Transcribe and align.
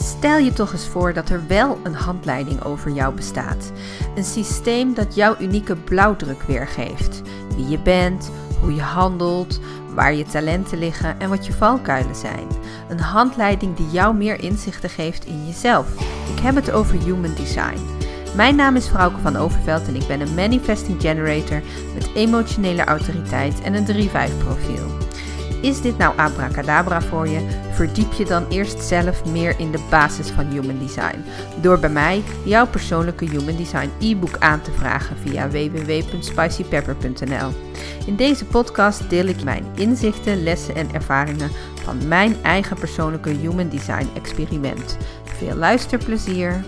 Stel 0.00 0.38
je 0.38 0.52
toch 0.52 0.72
eens 0.72 0.86
voor 0.86 1.12
dat 1.12 1.28
er 1.28 1.46
wel 1.46 1.78
een 1.82 1.94
handleiding 1.94 2.64
over 2.64 2.90
jou 2.90 3.14
bestaat. 3.14 3.72
Een 4.14 4.24
systeem 4.24 4.94
dat 4.94 5.14
jouw 5.14 5.36
unieke 5.40 5.76
blauwdruk 5.76 6.42
weergeeft. 6.42 7.22
Wie 7.56 7.68
je 7.68 7.78
bent, 7.78 8.30
hoe 8.60 8.74
je 8.74 8.82
handelt, 8.82 9.60
waar 9.94 10.14
je 10.14 10.24
talenten 10.24 10.78
liggen 10.78 11.20
en 11.20 11.28
wat 11.28 11.46
je 11.46 11.52
valkuilen 11.52 12.14
zijn. 12.14 12.46
Een 12.88 13.00
handleiding 13.00 13.76
die 13.76 13.90
jou 13.90 14.14
meer 14.14 14.40
inzichten 14.40 14.90
geeft 14.90 15.24
in 15.24 15.46
jezelf. 15.46 15.86
Ik 16.36 16.42
heb 16.42 16.54
het 16.54 16.70
over 16.70 17.02
Human 17.02 17.34
Design. 17.34 17.80
Mijn 18.36 18.56
naam 18.56 18.76
is 18.76 18.86
Frauke 18.86 19.20
van 19.20 19.36
Overveld 19.36 19.88
en 19.88 19.94
ik 19.94 20.06
ben 20.06 20.20
een 20.20 20.34
Manifesting 20.34 21.00
Generator 21.00 21.62
met 21.94 22.10
emotionele 22.14 22.84
autoriteit 22.84 23.60
en 23.60 23.74
een 23.74 24.08
3-5 24.08 24.38
profiel. 24.38 24.97
Is 25.60 25.80
dit 25.80 25.98
nou 25.98 26.18
abracadabra 26.18 27.00
voor 27.00 27.28
je? 27.28 27.46
Verdiep 27.72 28.12
je 28.12 28.24
dan 28.24 28.46
eerst 28.48 28.82
zelf 28.82 29.24
meer 29.24 29.54
in 29.58 29.70
de 29.70 29.86
basis 29.90 30.28
van 30.28 30.46
Human 30.46 30.78
Design. 30.78 31.24
Door 31.60 31.78
bij 31.78 31.90
mij 31.90 32.22
jouw 32.44 32.66
persoonlijke 32.66 33.24
Human 33.24 33.56
Design 33.56 33.90
e-book 34.00 34.38
aan 34.38 34.60
te 34.60 34.72
vragen 34.72 35.16
via 35.16 35.48
www.spicypepper.nl. 35.48 37.50
In 38.06 38.16
deze 38.16 38.44
podcast 38.44 39.10
deel 39.10 39.26
ik 39.26 39.44
mijn 39.44 39.64
inzichten, 39.74 40.42
lessen 40.42 40.74
en 40.74 40.92
ervaringen 40.92 41.50
van 41.84 42.08
mijn 42.08 42.36
eigen 42.42 42.78
persoonlijke 42.78 43.30
Human 43.30 43.68
Design 43.68 44.08
experiment. 44.14 44.96
Veel 45.24 45.54
luisterplezier! 45.54 46.64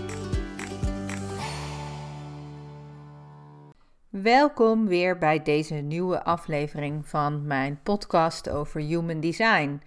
Welkom 4.22 4.86
weer 4.86 5.18
bij 5.18 5.42
deze 5.42 5.74
nieuwe 5.74 6.24
aflevering 6.24 7.08
van 7.08 7.46
mijn 7.46 7.80
podcast 7.82 8.48
over 8.48 8.80
Human 8.80 9.20
Design. 9.20 9.82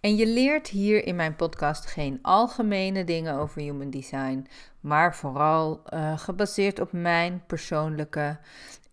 En 0.00 0.16
je 0.16 0.26
leert 0.26 0.68
hier 0.68 1.06
in 1.06 1.16
mijn 1.16 1.36
podcast 1.36 1.86
geen 1.86 2.18
algemene 2.22 3.04
dingen 3.04 3.34
over 3.34 3.60
Human 3.60 3.90
Design, 3.90 4.46
maar 4.80 5.16
vooral 5.16 5.82
uh, 5.94 6.18
gebaseerd 6.18 6.80
op 6.80 6.92
mijn 6.92 7.42
persoonlijke 7.46 8.38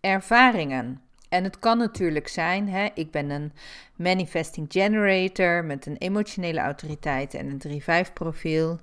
ervaringen. 0.00 1.00
En 1.28 1.44
het 1.44 1.58
kan 1.58 1.78
natuurlijk 1.78 2.28
zijn, 2.28 2.68
hè, 2.68 2.88
ik 2.94 3.10
ben 3.10 3.30
een 3.30 3.52
manifesting 3.96 4.66
generator 4.68 5.64
met 5.64 5.86
een 5.86 5.96
emotionele 5.96 6.60
autoriteit 6.60 7.34
en 7.34 7.60
een 7.60 8.06
3-5 8.08 8.12
profiel. 8.12 8.78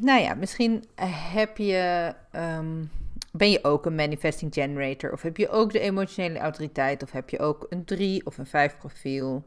Nou 0.00 0.20
ja, 0.20 0.34
misschien 0.34 0.84
heb 1.32 1.56
je. 1.56 2.14
Um, 2.32 2.90
ben 3.36 3.50
je 3.50 3.64
ook 3.64 3.86
een 3.86 3.94
manifesting 3.94 4.54
generator? 4.54 5.12
Of 5.12 5.22
heb 5.22 5.36
je 5.36 5.48
ook 5.48 5.72
de 5.72 5.80
emotionele 5.80 6.38
autoriteit? 6.38 7.02
Of 7.02 7.10
heb 7.10 7.30
je 7.30 7.38
ook 7.38 7.66
een 7.70 7.84
3 7.84 8.26
of 8.26 8.38
een 8.38 8.46
5 8.46 8.76
profiel? 8.78 9.44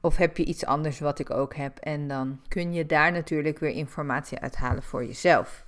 Of 0.00 0.16
heb 0.16 0.36
je 0.36 0.44
iets 0.44 0.64
anders 0.64 0.98
wat 0.98 1.18
ik 1.18 1.30
ook 1.30 1.54
heb? 1.54 1.78
En 1.78 2.08
dan 2.08 2.40
kun 2.48 2.72
je 2.72 2.86
daar 2.86 3.12
natuurlijk 3.12 3.58
weer 3.58 3.70
informatie 3.70 4.38
uithalen 4.38 4.82
voor 4.82 5.04
jezelf. 5.04 5.64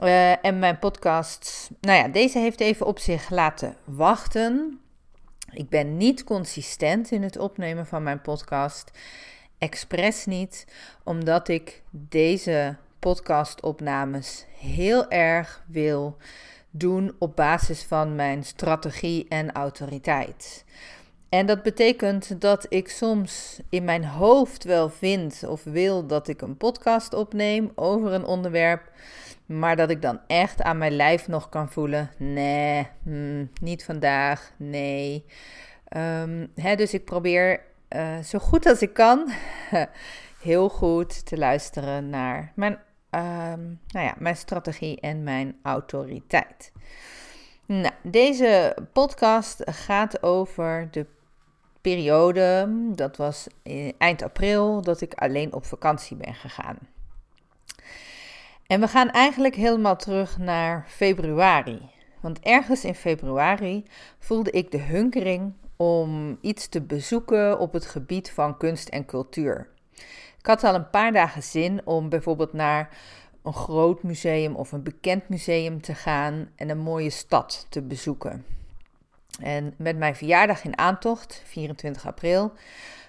Uh, 0.00 0.44
en 0.44 0.58
mijn 0.58 0.78
podcast, 0.78 1.70
nou 1.80 1.98
ja, 1.98 2.08
deze 2.08 2.38
heeft 2.38 2.60
even 2.60 2.86
op 2.86 2.98
zich 2.98 3.30
laten 3.30 3.76
wachten. 3.84 4.80
Ik 5.50 5.68
ben 5.68 5.96
niet 5.96 6.24
consistent 6.24 7.10
in 7.10 7.22
het 7.22 7.38
opnemen 7.38 7.86
van 7.86 8.02
mijn 8.02 8.20
podcast. 8.20 8.90
Expres 9.58 10.26
niet, 10.26 10.66
omdat 11.02 11.48
ik 11.48 11.82
deze 11.90 12.76
podcastopnames 12.98 14.46
heel 14.58 15.10
erg 15.10 15.62
wil 15.66 16.16
doen 16.76 17.14
op 17.18 17.36
basis 17.36 17.82
van 17.82 18.14
mijn 18.14 18.44
strategie 18.44 19.26
en 19.28 19.52
autoriteit. 19.52 20.64
En 21.28 21.46
dat 21.46 21.62
betekent 21.62 22.40
dat 22.40 22.66
ik 22.68 22.88
soms 22.88 23.60
in 23.68 23.84
mijn 23.84 24.04
hoofd 24.04 24.64
wel 24.64 24.88
vind 24.88 25.42
of 25.46 25.64
wil 25.64 26.06
dat 26.06 26.28
ik 26.28 26.42
een 26.42 26.56
podcast 26.56 27.14
opneem 27.14 27.72
over 27.74 28.12
een 28.12 28.24
onderwerp, 28.24 28.92
maar 29.46 29.76
dat 29.76 29.90
ik 29.90 30.02
dan 30.02 30.20
echt 30.26 30.62
aan 30.62 30.78
mijn 30.78 30.96
lijf 30.96 31.28
nog 31.28 31.48
kan 31.48 31.70
voelen: 31.70 32.10
nee, 32.18 32.86
hmm, 33.02 33.50
niet 33.60 33.84
vandaag, 33.84 34.52
nee. 34.56 35.24
Um, 35.96 36.50
hè, 36.54 36.76
dus 36.76 36.94
ik 36.94 37.04
probeer 37.04 37.60
uh, 37.90 38.18
zo 38.18 38.38
goed 38.38 38.66
als 38.66 38.82
ik 38.82 38.92
kan, 38.92 39.30
heel 40.40 40.68
goed 40.68 41.26
te 41.26 41.38
luisteren 41.38 42.10
naar 42.10 42.52
mijn 42.54 42.78
um, 43.14 43.80
nou 43.88 44.06
ja, 44.06 44.14
mijn 44.18 44.36
strategie 44.36 45.00
en 45.00 45.22
mijn 45.22 45.58
autoriteit. 45.62 46.72
Nou, 47.66 47.94
deze 48.02 48.76
podcast 48.92 49.62
gaat 49.64 50.22
over 50.22 50.88
de 50.90 51.06
periode, 51.80 52.68
dat 52.94 53.16
was 53.16 53.46
eind 53.98 54.22
april, 54.22 54.82
dat 54.82 55.00
ik 55.00 55.14
alleen 55.14 55.52
op 55.52 55.64
vakantie 55.64 56.16
ben 56.16 56.34
gegaan. 56.34 56.78
En 58.66 58.80
we 58.80 58.88
gaan 58.88 59.10
eigenlijk 59.10 59.54
helemaal 59.54 59.96
terug 59.96 60.38
naar 60.38 60.84
februari. 60.88 61.90
Want 62.20 62.40
ergens 62.40 62.84
in 62.84 62.94
februari 62.94 63.84
voelde 64.18 64.50
ik 64.50 64.70
de 64.70 64.78
hunkering 64.80 65.52
om 65.76 66.38
iets 66.40 66.68
te 66.68 66.82
bezoeken 66.82 67.58
op 67.58 67.72
het 67.72 67.86
gebied 67.86 68.30
van 68.30 68.56
kunst 68.56 68.88
en 68.88 69.04
cultuur. 69.04 69.68
Ik 70.44 70.50
had 70.50 70.64
al 70.64 70.74
een 70.74 70.90
paar 70.90 71.12
dagen 71.12 71.42
zin 71.42 71.80
om 71.84 72.08
bijvoorbeeld 72.08 72.52
naar 72.52 72.88
een 73.42 73.52
groot 73.52 74.02
museum 74.02 74.54
of 74.54 74.72
een 74.72 74.82
bekend 74.82 75.28
museum 75.28 75.80
te 75.80 75.94
gaan 75.94 76.50
en 76.56 76.68
een 76.68 76.78
mooie 76.78 77.10
stad 77.10 77.66
te 77.68 77.82
bezoeken. 77.82 78.44
En 79.40 79.74
met 79.76 79.98
mijn 79.98 80.16
verjaardag 80.16 80.64
in 80.64 80.78
aantocht, 80.78 81.42
24 81.44 82.06
april, 82.06 82.52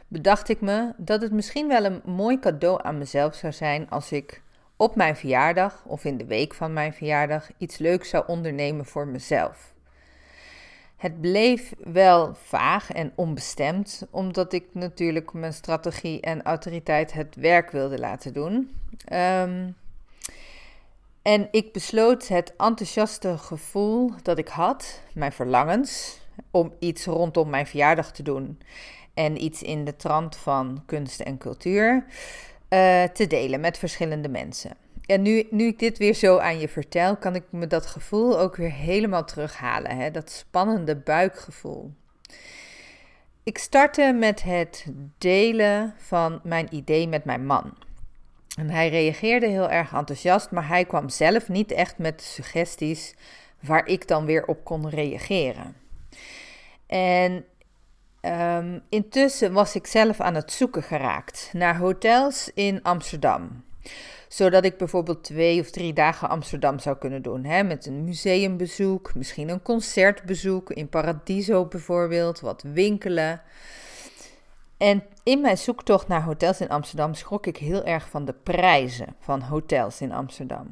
bedacht 0.08 0.50
ik 0.50 0.62
me 0.62 0.94
dat 0.98 1.22
het 1.22 1.32
misschien 1.32 1.68
wel 1.68 1.86
een 1.86 2.02
mooi 2.06 2.40
cadeau 2.40 2.80
aan 2.84 2.98
mezelf 2.98 3.36
zou 3.36 3.54
zijn 3.54 3.90
als 3.90 4.12
ik 4.12 4.42
op 4.76 4.96
mijn 4.96 5.16
verjaardag 5.16 5.84
of 5.86 6.06
in 6.06 6.18
de 6.18 6.26
week 6.26 6.54
van 6.54 6.74
mijn 6.74 6.94
verjaardag 6.94 7.50
iets 7.58 7.78
leuks 7.78 8.10
zou 8.10 8.24
ondernemen 8.28 8.86
voor 8.86 9.08
mezelf. 9.08 9.75
Het 11.06 11.22
bleef 11.22 11.74
wel 11.84 12.36
vaag 12.44 12.92
en 12.92 13.12
onbestemd, 13.16 14.08
omdat 14.10 14.54
ik 14.54 14.64
natuurlijk 14.72 15.34
mijn 15.34 15.54
strategie 15.54 16.22
en 16.22 16.44
autoriteit 16.44 17.14
het 17.14 17.36
werk 17.36 17.72
wilde 17.72 18.00
laten 18.00 18.34
doen. 18.34 18.54
Um, 19.14 19.76
en 21.22 21.48
ik 21.52 21.74
besloot 21.74 22.28
het 22.28 22.54
enthousiaste 22.58 23.38
gevoel 23.38 24.12
dat 24.22 24.38
ik 24.38 24.48
had, 24.48 25.02
mijn 25.14 25.32
verlangens, 25.32 26.20
om 26.52 26.74
iets 26.80 27.06
rondom 27.06 27.50
mijn 27.50 27.68
verjaardag 27.68 28.12
te 28.12 28.24
doen 28.24 28.60
en 29.14 29.44
iets 29.44 29.62
in 29.62 29.86
de 29.86 29.96
trant 29.96 30.36
van 30.36 30.84
kunst 30.86 31.20
en 31.20 31.38
cultuur 31.38 32.06
uh, 32.70 33.04
te 33.04 33.28
delen 33.28 33.60
met 33.60 33.78
verschillende 33.78 34.30
mensen. 34.30 34.85
En 35.06 35.22
nu, 35.22 35.48
nu 35.50 35.66
ik 35.66 35.80
dit 35.80 35.98
weer 35.98 36.14
zo 36.14 36.38
aan 36.38 36.60
je 36.60 36.70
vertel, 36.70 37.18
kan 37.18 37.36
ik 37.36 37.44
me 37.50 37.68
dat 37.68 37.86
gevoel 37.86 38.40
ook 38.40 38.56
weer 38.56 38.72
helemaal 38.72 39.26
terughalen. 39.26 39.98
Hè? 39.98 40.12
Dat 40.12 40.30
spannende 40.30 40.96
buikgevoel. 40.96 41.94
Ik 43.44 43.58
startte 43.58 44.14
met 44.20 44.44
het 44.44 44.86
delen 45.18 45.94
van 45.98 46.40
mijn 46.44 46.68
idee 46.76 47.08
met 47.08 47.26
mijn 47.26 47.46
man. 47.46 47.74
En 48.58 48.70
hij 48.70 48.90
reageerde 48.90 49.48
heel 49.48 49.70
erg 49.70 49.94
enthousiast, 49.94 50.52
maar 50.52 50.68
hij 50.68 50.86
kwam 50.86 51.10
zelf 51.10 51.50
niet 51.50 51.72
echt 51.72 51.98
met 51.98 52.22
suggesties 52.22 53.16
waar 53.60 53.88
ik 53.88 54.08
dan 54.08 54.26
weer 54.26 54.46
op 54.46 54.64
kon 54.64 54.90
reageren. 54.90 55.76
En 56.88 57.46
um, 58.22 58.82
intussen 58.90 59.54
was 59.54 59.76
ik 59.76 59.88
zelf 59.88 60.20
aan 60.20 60.36
het 60.36 60.52
zoeken 60.52 60.84
geraakt 60.84 61.50
naar 61.54 61.78
hotels 61.78 62.52
in 62.54 62.84
Amsterdam 62.84 63.64
zodat 64.28 64.66
ik 64.66 64.78
bijvoorbeeld 64.78 65.24
twee 65.24 65.60
of 65.60 65.70
drie 65.70 65.94
dagen 65.94 66.30
Amsterdam 66.30 66.80
zou 66.80 66.98
kunnen 66.98 67.22
doen. 67.22 67.44
Hè, 67.44 67.64
met 67.64 67.86
een 67.86 68.04
museumbezoek, 68.04 69.16
misschien 69.16 69.50
een 69.50 69.62
concertbezoek 69.62 70.72
in 70.72 70.90
Paradiso 70.90 71.66
bijvoorbeeld, 71.66 72.40
wat 72.40 72.64
winkelen. 72.74 73.42
En 74.78 75.04
in 75.24 75.42
mijn 75.42 75.58
zoektocht 75.58 76.08
naar 76.08 76.24
hotels 76.24 76.62
in 76.62 76.70
Amsterdam 76.70 77.14
schrok 77.14 77.48
ik 77.48 77.58
heel 77.58 77.84
erg 77.84 78.10
van 78.10 78.26
de 78.26 78.34
prijzen 78.34 79.16
van 79.20 79.42
hotels 79.42 80.02
in 80.02 80.12
Amsterdam. 80.12 80.72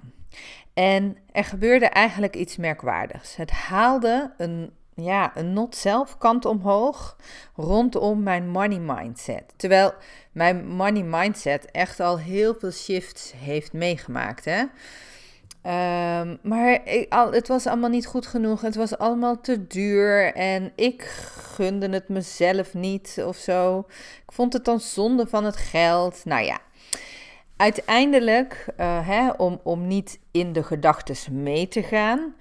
En 0.74 1.18
er 1.32 1.44
gebeurde 1.44 1.86
eigenlijk 1.86 2.36
iets 2.36 2.58
merkwaardigs. 2.58 3.36
Het 3.36 3.52
haalde 3.52 4.34
een 4.38 4.72
ja, 4.96 5.32
een 5.38 5.54
not 5.54 5.76
zelf 5.76 6.18
kant 6.18 6.46
omhoog 6.46 7.18
rondom 7.56 8.24
mijn 8.24 8.50
money 8.50 8.80
mindset. 8.80 9.44
Terwijl 9.56 9.94
mijn 10.32 10.68
money 10.68 11.04
mindset 11.04 11.72
echt 11.72 12.00
al 12.00 12.20
heel 12.20 12.56
veel 12.60 12.72
shifts 12.72 13.34
heeft 13.36 13.74
meegemaakt. 13.74 14.46
Hè? 14.46 14.64
Um, 15.66 16.40
maar 16.42 16.88
ik, 16.88 17.14
al, 17.14 17.32
het 17.32 17.48
was 17.48 17.68
allemaal 17.68 17.90
niet 17.90 18.06
goed 18.06 18.28
genoeg. 18.28 18.62
Het 18.62 18.76
was 18.76 18.98
allemaal 18.98 19.42
te 19.42 19.68
duur. 19.68 20.34
En 20.34 20.72
ik 20.76 21.02
gunde 21.36 21.90
het 21.90 22.10
mezelf 22.10 22.74
niet 22.74 23.24
of 23.26 23.38
zo. 23.38 23.86
Ik 24.26 24.32
vond 24.32 24.54
het 24.54 24.66
dan 24.66 24.80
zonde 24.80 25.28
van 25.28 25.44
het 25.44 25.56
geld. 25.56 26.26
Nou 26.26 26.44
ja. 26.44 26.60
Uiteindelijk, 27.58 28.66
uh, 28.80 29.08
hè, 29.08 29.30
om, 29.32 29.60
om 29.64 29.88
niet 29.88 30.20
in 30.32 30.54
de 30.54 30.64
gedachten 30.64 31.44
mee 31.44 31.68
te 31.68 31.84
gaan, 31.84 32.36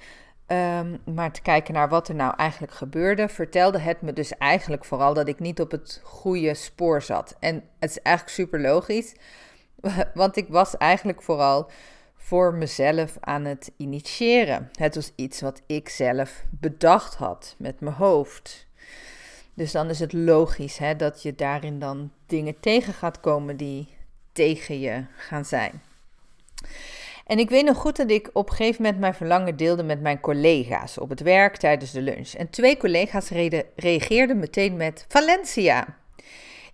Um, 0.52 1.14
maar 1.14 1.32
te 1.32 1.42
kijken 1.42 1.74
naar 1.74 1.88
wat 1.88 2.08
er 2.08 2.14
nou 2.14 2.34
eigenlijk 2.36 2.72
gebeurde, 2.72 3.28
vertelde 3.28 3.78
het 3.78 4.02
me 4.02 4.12
dus 4.12 4.36
eigenlijk 4.38 4.84
vooral 4.84 5.14
dat 5.14 5.28
ik 5.28 5.38
niet 5.40 5.60
op 5.60 5.70
het 5.70 6.00
goede 6.04 6.54
spoor 6.54 7.02
zat. 7.02 7.36
En 7.38 7.54
het 7.78 7.90
is 7.90 8.00
eigenlijk 8.02 8.36
super 8.36 8.60
logisch, 8.60 9.14
Want 10.14 10.36
ik 10.36 10.48
was 10.48 10.76
eigenlijk 10.76 11.22
vooral 11.22 11.70
voor 12.16 12.54
mezelf 12.54 13.16
aan 13.20 13.44
het 13.44 13.72
initiëren. 13.76 14.70
Het 14.72 14.94
was 14.94 15.12
iets 15.16 15.40
wat 15.40 15.62
ik 15.66 15.88
zelf 15.88 16.44
bedacht 16.50 17.14
had 17.14 17.54
met 17.58 17.80
mijn 17.80 17.96
hoofd. 17.96 18.66
Dus 19.54 19.72
dan 19.72 19.88
is 19.90 19.98
het 19.98 20.12
logisch 20.12 20.78
hè, 20.78 20.96
dat 20.96 21.22
je 21.22 21.34
daarin 21.34 21.78
dan 21.78 22.12
dingen 22.26 22.60
tegen 22.60 22.94
gaat 22.94 23.20
komen 23.20 23.56
die 23.56 23.88
tegen 24.32 24.80
je 24.80 25.04
gaan 25.16 25.44
zijn. 25.44 25.82
En 27.32 27.38
ik 27.38 27.50
weet 27.50 27.64
nog 27.64 27.76
goed 27.76 27.96
dat 27.96 28.10
ik 28.10 28.30
op 28.32 28.48
een 28.48 28.56
gegeven 28.56 28.82
moment 28.82 29.00
mijn 29.00 29.14
verlangen 29.14 29.56
deelde 29.56 29.82
met 29.82 30.00
mijn 30.00 30.20
collega's 30.20 30.98
op 30.98 31.08
het 31.08 31.20
werk 31.20 31.56
tijdens 31.56 31.90
de 31.90 32.00
lunch. 32.00 32.32
En 32.32 32.50
twee 32.50 32.76
collega's 32.76 33.30
reageerden 33.76 34.38
meteen 34.38 34.76
met 34.76 35.04
Valencia. 35.08 35.96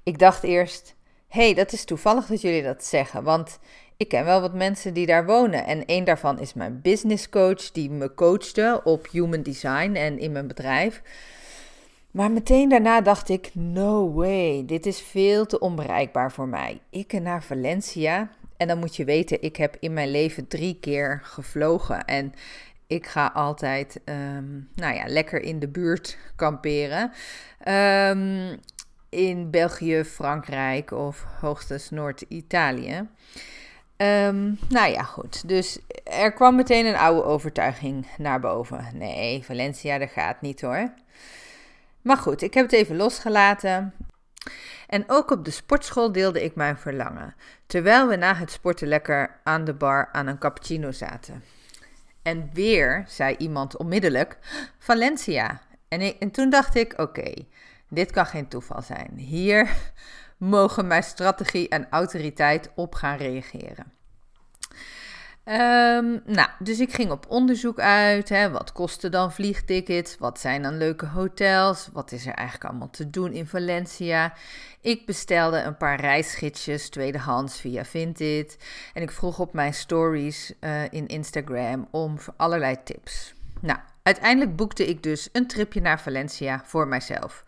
Ik 0.03 0.19
dacht 0.19 0.43
eerst, 0.43 0.95
hé, 1.29 1.43
hey, 1.45 1.55
dat 1.55 1.73
is 1.73 1.85
toevallig 1.85 2.27
dat 2.27 2.41
jullie 2.41 2.63
dat 2.63 2.85
zeggen, 2.85 3.23
want 3.23 3.59
ik 3.97 4.09
ken 4.09 4.25
wel 4.25 4.41
wat 4.41 4.55
mensen 4.55 4.95
die 4.95 5.07
daar 5.07 5.27
wonen. 5.27 5.67
En 5.67 5.83
een 5.87 6.05
daarvan 6.05 6.39
is 6.39 6.55
mijn 6.55 6.81
business 6.83 7.29
coach, 7.29 7.73
die 7.73 7.91
me 7.91 8.15
coachte 8.15 8.81
op 8.85 9.09
human 9.11 9.43
design 9.43 9.95
en 9.95 10.19
in 10.19 10.33
mijn 10.33 10.47
bedrijf. 10.47 11.03
Maar 12.11 12.31
meteen 12.31 12.69
daarna 12.69 13.01
dacht 13.01 13.29
ik: 13.29 13.51
no 13.55 14.13
way, 14.13 14.63
dit 14.67 14.87
is 14.87 15.01
veel 15.01 15.47
te 15.47 15.59
onbereikbaar 15.59 16.33
voor 16.33 16.49
mij. 16.49 16.81
Ik 16.91 17.13
naar 17.13 17.43
Valencia. 17.43 18.31
En 18.59 18.69
dan 18.69 18.79
moet 18.79 18.97
je 18.97 19.05
weten, 19.05 19.43
ik 19.43 19.57
heb 19.57 19.77
in 19.81 19.93
mijn 19.93 20.11
leven 20.11 20.49
drie 20.49 20.79
keer 20.81 21.21
gevlogen. 21.23 22.05
En 22.05 22.35
ik 22.87 23.07
ga 23.07 23.31
altijd, 23.35 24.01
ehm, 24.05 24.59
nou 24.75 24.95
ja, 24.95 25.05
lekker 25.07 25.43
in 25.43 25.59
de 25.59 25.69
buurt 25.69 26.19
kamperen. 26.37 27.13
Um, 27.69 28.61
in 29.09 29.51
België, 29.51 30.05
Frankrijk 30.05 30.91
of 30.91 31.25
hoogstens 31.41 31.91
Noord-Italië. 31.91 33.09
Um, 33.97 34.59
nou 34.69 34.91
ja, 34.91 35.03
goed. 35.03 35.49
Dus 35.49 35.79
er 36.05 36.33
kwam 36.33 36.55
meteen 36.55 36.87
een 36.87 36.97
oude 36.97 37.25
overtuiging 37.25 38.07
naar 38.19 38.41
boven. 38.41 38.87
Nee, 38.93 39.45
Valencia, 39.45 39.99
dat 39.99 40.11
gaat 40.11 40.41
niet 40.41 40.61
hoor. 40.61 40.93
Maar 42.03 42.17
goed, 42.17 42.43
ik 42.43 42.55
heb 42.55 42.65
het 42.65 42.75
even 42.75 42.97
losgelaten. 42.97 43.95
En 44.87 45.05
ook 45.07 45.31
op 45.31 45.45
de 45.45 45.51
sportschool 45.51 46.13
deelde 46.13 46.45
ik 46.45 46.55
mijn 46.55 46.79
verlangen, 46.79 47.35
terwijl 47.69 48.09
we 48.09 48.17
na 48.17 48.35
het 48.35 48.51
sporten 48.51 48.89
lekker 48.89 49.41
aan 49.45 49.65
de 49.65 49.75
bar 49.75 50.09
aan 50.13 50.27
een 50.27 50.39
cappuccino 50.39 50.93
zaten. 50.93 51.45
En 52.23 52.51
weer 52.53 53.05
zei 53.07 53.37
iemand 53.37 53.77
onmiddellijk: 53.77 54.39
Valencia. 54.79 55.61
En, 55.89 56.19
en 56.19 56.31
toen 56.31 56.51
dacht 56.51 56.75
ik: 56.75 57.01
oké, 57.01 57.35
dit 57.89 58.11
kan 58.11 58.27
geen 58.27 58.49
toeval 58.49 58.83
zijn. 58.83 59.13
Hier 59.17 59.71
mogen 60.37 60.87
mijn 60.87 61.03
strategie 61.03 61.69
en 61.69 61.87
autoriteit 61.91 62.71
op 62.75 62.95
gaan 62.95 63.17
reageren. 63.17 63.93
Um, 65.51 66.23
nou, 66.25 66.49
dus 66.59 66.81
ik 66.81 66.93
ging 66.93 67.11
op 67.11 67.27
onderzoek 67.29 67.79
uit. 67.81 68.29
Hè, 68.29 68.51
wat 68.51 68.73
kosten 68.73 69.11
dan 69.11 69.33
vliegtickets? 69.33 70.17
Wat 70.19 70.41
zijn 70.41 70.63
dan 70.63 70.77
leuke 70.77 71.07
hotels? 71.07 71.89
Wat 71.93 72.13
is 72.13 72.27
er 72.27 72.35
eigenlijk 72.35 72.71
allemaal 72.71 72.91
te 72.91 73.11
doen 73.11 73.33
in 73.33 73.47
Valencia? 73.47 74.35
Ik 74.81 75.07
bestelde 75.07 75.61
een 75.61 75.77
paar 75.77 76.01
reisgidsjes 76.01 76.89
tweedehands 76.89 77.61
via 77.61 77.85
Vinted. 77.85 78.57
En 78.95 79.03
ik 79.03 79.11
vroeg 79.11 79.39
op 79.39 79.53
mijn 79.53 79.75
stories 79.75 80.53
uh, 80.61 80.83
in 80.91 81.07
Instagram 81.07 81.89
om 81.91 82.19
allerlei 82.37 82.77
tips. 82.85 83.35
Nou, 83.61 83.79
uiteindelijk 84.03 84.57
boekte 84.57 84.87
ik 84.87 85.03
dus 85.03 85.29
een 85.33 85.47
tripje 85.47 85.81
naar 85.81 86.01
Valencia 86.01 86.63
voor 86.65 86.89
mijzelf 86.89 87.45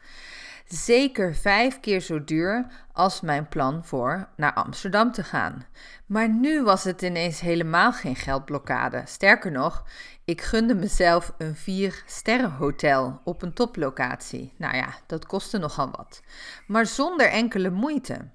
zeker 0.73 1.35
vijf 1.35 1.81
keer 1.81 2.01
zo 2.01 2.25
duur 2.25 2.67
als 2.93 3.21
mijn 3.21 3.49
plan 3.49 3.85
voor 3.85 4.29
naar 4.37 4.53
Amsterdam 4.53 5.13
te 5.13 5.25
gaan. 5.25 5.67
Maar 6.07 6.29
nu 6.29 6.63
was 6.63 6.85
het 6.85 7.03
ineens 7.03 7.41
helemaal 7.41 7.93
geen 7.93 8.17
geldblokkade. 8.17 9.03
Sterker 9.07 9.51
nog, 9.51 9.85
ik 10.25 10.41
gunde 10.41 10.75
mezelf 10.75 11.35
een 11.39 11.57
vier 11.57 12.03
sterren 12.07 12.51
hotel 12.51 13.21
op 13.25 13.43
een 13.43 13.53
toplocatie. 13.53 14.53
Nou 14.57 14.77
ja, 14.77 14.95
dat 15.07 15.27
kostte 15.27 15.59
nogal 15.59 15.91
wat, 15.91 16.23
maar 16.67 16.87
zonder 16.87 17.27
enkele 17.31 17.71
moeite. 17.71 18.29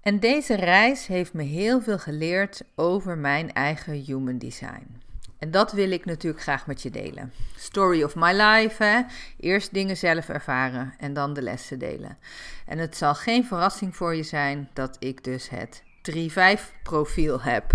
En 0.00 0.20
deze 0.20 0.54
reis 0.54 1.06
heeft 1.06 1.32
me 1.32 1.42
heel 1.42 1.80
veel 1.80 1.98
geleerd 1.98 2.62
over 2.74 3.18
mijn 3.18 3.52
eigen 3.52 3.92
human 3.92 4.38
design. 4.38 5.03
En 5.44 5.50
dat 5.50 5.72
wil 5.72 5.90
ik 5.90 6.04
natuurlijk 6.04 6.42
graag 6.42 6.66
met 6.66 6.82
je 6.82 6.90
delen. 6.90 7.32
Story 7.56 8.02
of 8.02 8.14
my 8.14 8.32
life. 8.32 8.84
Hè? 8.84 9.00
Eerst 9.40 9.74
dingen 9.74 9.96
zelf 9.96 10.28
ervaren 10.28 10.94
en 10.98 11.14
dan 11.14 11.34
de 11.34 11.42
lessen 11.42 11.78
delen. 11.78 12.18
En 12.66 12.78
het 12.78 12.96
zal 12.96 13.14
geen 13.14 13.44
verrassing 13.44 13.96
voor 13.96 14.14
je 14.14 14.22
zijn 14.22 14.68
dat 14.72 14.96
ik 14.98 15.24
dus 15.24 15.48
het 15.48 15.82
3-5 16.02 16.82
profiel 16.82 17.40
heb. 17.40 17.72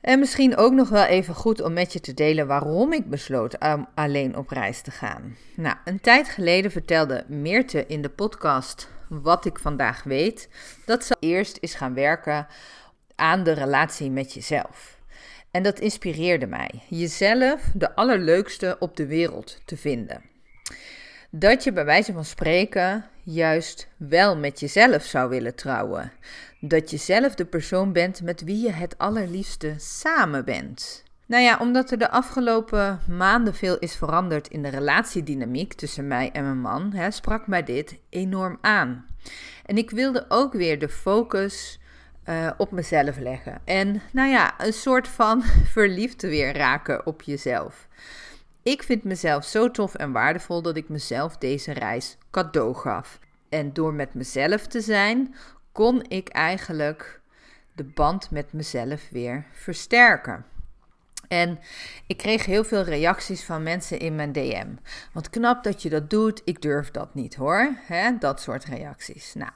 En 0.00 0.18
misschien 0.18 0.56
ook 0.56 0.72
nog 0.72 0.88
wel 0.88 1.04
even 1.04 1.34
goed 1.34 1.60
om 1.60 1.72
met 1.72 1.92
je 1.92 2.00
te 2.00 2.14
delen 2.14 2.46
waarom 2.46 2.92
ik 2.92 3.10
besloot 3.10 3.58
om 3.58 3.88
alleen 3.94 4.36
op 4.36 4.48
reis 4.48 4.82
te 4.82 4.90
gaan. 4.90 5.36
Nou, 5.56 5.76
een 5.84 6.00
tijd 6.00 6.28
geleden 6.28 6.70
vertelde 6.70 7.24
Meerte 7.28 7.86
in 7.86 8.02
de 8.02 8.10
podcast 8.10 8.88
Wat 9.08 9.44
ik 9.44 9.58
vandaag 9.58 10.02
weet, 10.02 10.48
dat 10.84 11.04
ze 11.04 11.16
eerst 11.20 11.56
is 11.60 11.74
gaan 11.74 11.94
werken 11.94 12.46
aan 13.14 13.42
de 13.42 13.52
relatie 13.52 14.10
met 14.10 14.32
jezelf. 14.32 15.00
En 15.52 15.62
dat 15.62 15.78
inspireerde 15.78 16.46
mij. 16.46 16.70
Jezelf 16.88 17.70
de 17.74 17.94
allerleukste 17.94 18.76
op 18.78 18.96
de 18.96 19.06
wereld 19.06 19.60
te 19.64 19.76
vinden. 19.76 20.22
Dat 21.30 21.64
je 21.64 21.72
bij 21.72 21.84
wijze 21.84 22.12
van 22.12 22.24
spreken 22.24 23.04
juist 23.22 23.88
wel 23.96 24.36
met 24.36 24.60
jezelf 24.60 25.04
zou 25.04 25.28
willen 25.28 25.54
trouwen. 25.54 26.12
Dat 26.60 26.90
je 26.90 26.96
zelf 26.96 27.34
de 27.34 27.44
persoon 27.44 27.92
bent 27.92 28.22
met 28.22 28.44
wie 28.44 28.62
je 28.62 28.72
het 28.72 28.98
allerliefste 28.98 29.74
samen 29.76 30.44
bent. 30.44 31.02
Nou 31.26 31.42
ja, 31.42 31.58
omdat 31.60 31.90
er 31.90 31.98
de 31.98 32.10
afgelopen 32.10 33.00
maanden 33.08 33.54
veel 33.54 33.78
is 33.78 33.96
veranderd 33.96 34.48
in 34.48 34.62
de 34.62 34.68
relatiedynamiek 34.68 35.72
tussen 35.72 36.06
mij 36.06 36.30
en 36.32 36.44
mijn 36.44 36.60
man, 36.60 36.92
hè, 36.92 37.10
sprak 37.10 37.46
mij 37.46 37.62
dit 37.62 37.98
enorm 38.08 38.58
aan. 38.60 39.06
En 39.66 39.76
ik 39.76 39.90
wilde 39.90 40.24
ook 40.28 40.52
weer 40.52 40.78
de 40.78 40.88
focus 40.88 41.78
uh, 42.24 42.50
op 42.56 42.70
mezelf 42.70 43.18
leggen. 43.18 43.60
En 43.64 44.02
nou 44.12 44.28
ja, 44.28 44.54
een 44.60 44.72
soort 44.72 45.08
van 45.08 45.42
verliefd 45.74 46.22
weer 46.22 46.56
raken 46.56 47.06
op 47.06 47.22
jezelf. 47.22 47.88
Ik 48.62 48.82
vind 48.82 49.04
mezelf 49.04 49.44
zo 49.44 49.70
tof 49.70 49.94
en 49.94 50.12
waardevol 50.12 50.62
dat 50.62 50.76
ik 50.76 50.88
mezelf 50.88 51.36
deze 51.36 51.72
reis 51.72 52.18
cadeau 52.30 52.74
gaf. 52.74 53.18
En 53.48 53.72
door 53.72 53.94
met 53.94 54.14
mezelf 54.14 54.66
te 54.66 54.80
zijn, 54.80 55.34
kon 55.72 56.04
ik 56.08 56.28
eigenlijk 56.28 57.20
de 57.74 57.84
band 57.84 58.30
met 58.30 58.52
mezelf 58.52 59.08
weer 59.10 59.46
versterken. 59.52 60.44
En 61.28 61.58
ik 62.06 62.16
kreeg 62.16 62.46
heel 62.46 62.64
veel 62.64 62.82
reacties 62.82 63.44
van 63.44 63.62
mensen 63.62 63.98
in 63.98 64.14
mijn 64.14 64.32
DM. 64.32 64.68
Wat 65.12 65.30
knap 65.30 65.64
dat 65.64 65.82
je 65.82 65.90
dat 65.90 66.10
doet, 66.10 66.42
ik 66.44 66.62
durf 66.62 66.90
dat 66.90 67.14
niet 67.14 67.34
hoor. 67.34 67.76
Dat 68.18 68.40
soort 68.40 68.64
reacties. 68.64 69.34
Nou, 69.34 69.50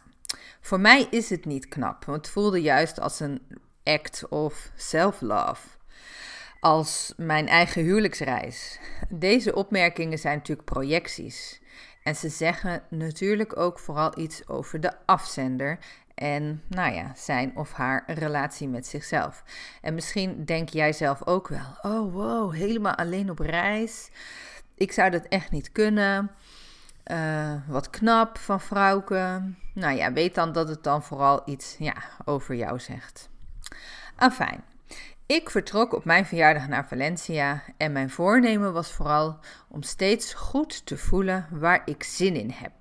voor 0.60 0.80
mij 0.80 1.06
is 1.10 1.30
het 1.30 1.44
niet 1.44 1.68
knap, 1.68 2.04
want 2.04 2.18
het 2.18 2.34
voelde 2.34 2.62
juist 2.62 3.00
als 3.00 3.20
een 3.20 3.42
act 3.84 4.28
of 4.28 4.70
self-love. 4.76 5.68
Als 6.60 7.12
mijn 7.16 7.48
eigen 7.48 7.82
huwelijksreis. 7.82 8.78
Deze 9.08 9.54
opmerkingen 9.54 10.18
zijn 10.18 10.36
natuurlijk 10.36 10.68
projecties. 10.68 11.60
En 12.02 12.16
ze 12.16 12.28
zeggen 12.28 12.82
natuurlijk 12.90 13.56
ook 13.56 13.78
vooral 13.78 14.18
iets 14.18 14.48
over 14.48 14.80
de 14.80 14.92
afzender 15.06 15.78
en, 16.14 16.62
nou 16.68 16.94
ja, 16.94 17.12
zijn 17.16 17.56
of 17.56 17.72
haar 17.72 18.02
relatie 18.06 18.68
met 18.68 18.86
zichzelf. 18.86 19.42
En 19.80 19.94
misschien 19.94 20.44
denk 20.44 20.68
jij 20.68 20.92
zelf 20.92 21.26
ook 21.26 21.48
wel: 21.48 21.78
oh 21.82 22.12
wow, 22.12 22.54
helemaal 22.54 22.94
alleen 22.94 23.30
op 23.30 23.38
reis. 23.38 24.10
Ik 24.74 24.92
zou 24.92 25.10
dat 25.10 25.24
echt 25.28 25.50
niet 25.50 25.72
kunnen. 25.72 26.30
Uh, 27.12 27.52
wat 27.68 27.90
knap 27.90 28.38
van 28.38 28.60
vrouwke. 28.60 29.52
Nou 29.74 29.96
ja, 29.96 30.12
weet 30.12 30.34
dan 30.34 30.52
dat 30.52 30.68
het 30.68 30.82
dan 30.82 31.02
vooral 31.02 31.42
iets 31.44 31.76
ja, 31.78 31.94
over 32.24 32.54
jou 32.54 32.78
zegt. 32.78 33.28
Afijn. 34.16 34.64
Ik 35.26 35.50
vertrok 35.50 35.94
op 35.94 36.04
mijn 36.04 36.26
verjaardag 36.26 36.68
naar 36.68 36.86
Valencia 36.86 37.62
en 37.76 37.92
mijn 37.92 38.10
voornemen 38.10 38.72
was 38.72 38.92
vooral 38.92 39.38
om 39.68 39.82
steeds 39.82 40.34
goed 40.34 40.86
te 40.86 40.96
voelen 40.98 41.46
waar 41.50 41.82
ik 41.84 42.02
zin 42.02 42.36
in 42.36 42.50
heb. 42.50 42.72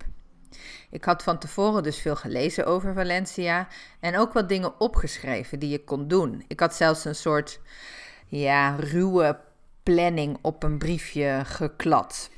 Ik 0.90 1.04
had 1.04 1.24
van 1.24 1.38
tevoren 1.38 1.84
dus 1.84 2.02
veel 2.02 2.16
gelezen 2.16 2.66
over 2.66 2.94
Valencia 2.94 3.68
en 4.00 4.18
ook 4.18 4.34
wat 4.34 4.50
dingen 4.50 4.80
opgeschreven 4.80 5.60
die 5.60 5.70
je 5.70 5.84
kon 5.84 6.08
doen. 6.08 6.44
Ik 6.48 6.60
had 6.60 6.76
zelfs 6.76 7.06
een 7.06 7.16
soort 7.16 7.60
ja, 8.28 8.76
ruwe 8.76 9.40
planning 9.84 10.38
op 10.42 10.64
een 10.64 10.78
briefje 10.78 11.42
geklad. 11.46 12.30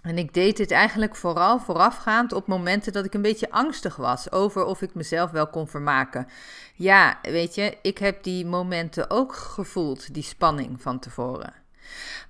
En 0.00 0.18
ik 0.18 0.34
deed 0.34 0.56
dit 0.56 0.70
eigenlijk 0.70 1.16
vooral 1.16 1.60
voorafgaand 1.60 2.32
op 2.32 2.46
momenten 2.46 2.92
dat 2.92 3.04
ik 3.04 3.14
een 3.14 3.22
beetje 3.22 3.50
angstig 3.50 3.96
was 3.96 4.32
over 4.32 4.64
of 4.64 4.82
ik 4.82 4.94
mezelf 4.94 5.30
wel 5.30 5.46
kon 5.46 5.68
vermaken. 5.68 6.26
Ja, 6.74 7.18
weet 7.22 7.54
je, 7.54 7.78
ik 7.82 7.98
heb 7.98 8.22
die 8.22 8.46
momenten 8.46 9.10
ook 9.10 9.34
gevoeld, 9.34 10.14
die 10.14 10.22
spanning 10.22 10.82
van 10.82 10.98
tevoren. 10.98 11.52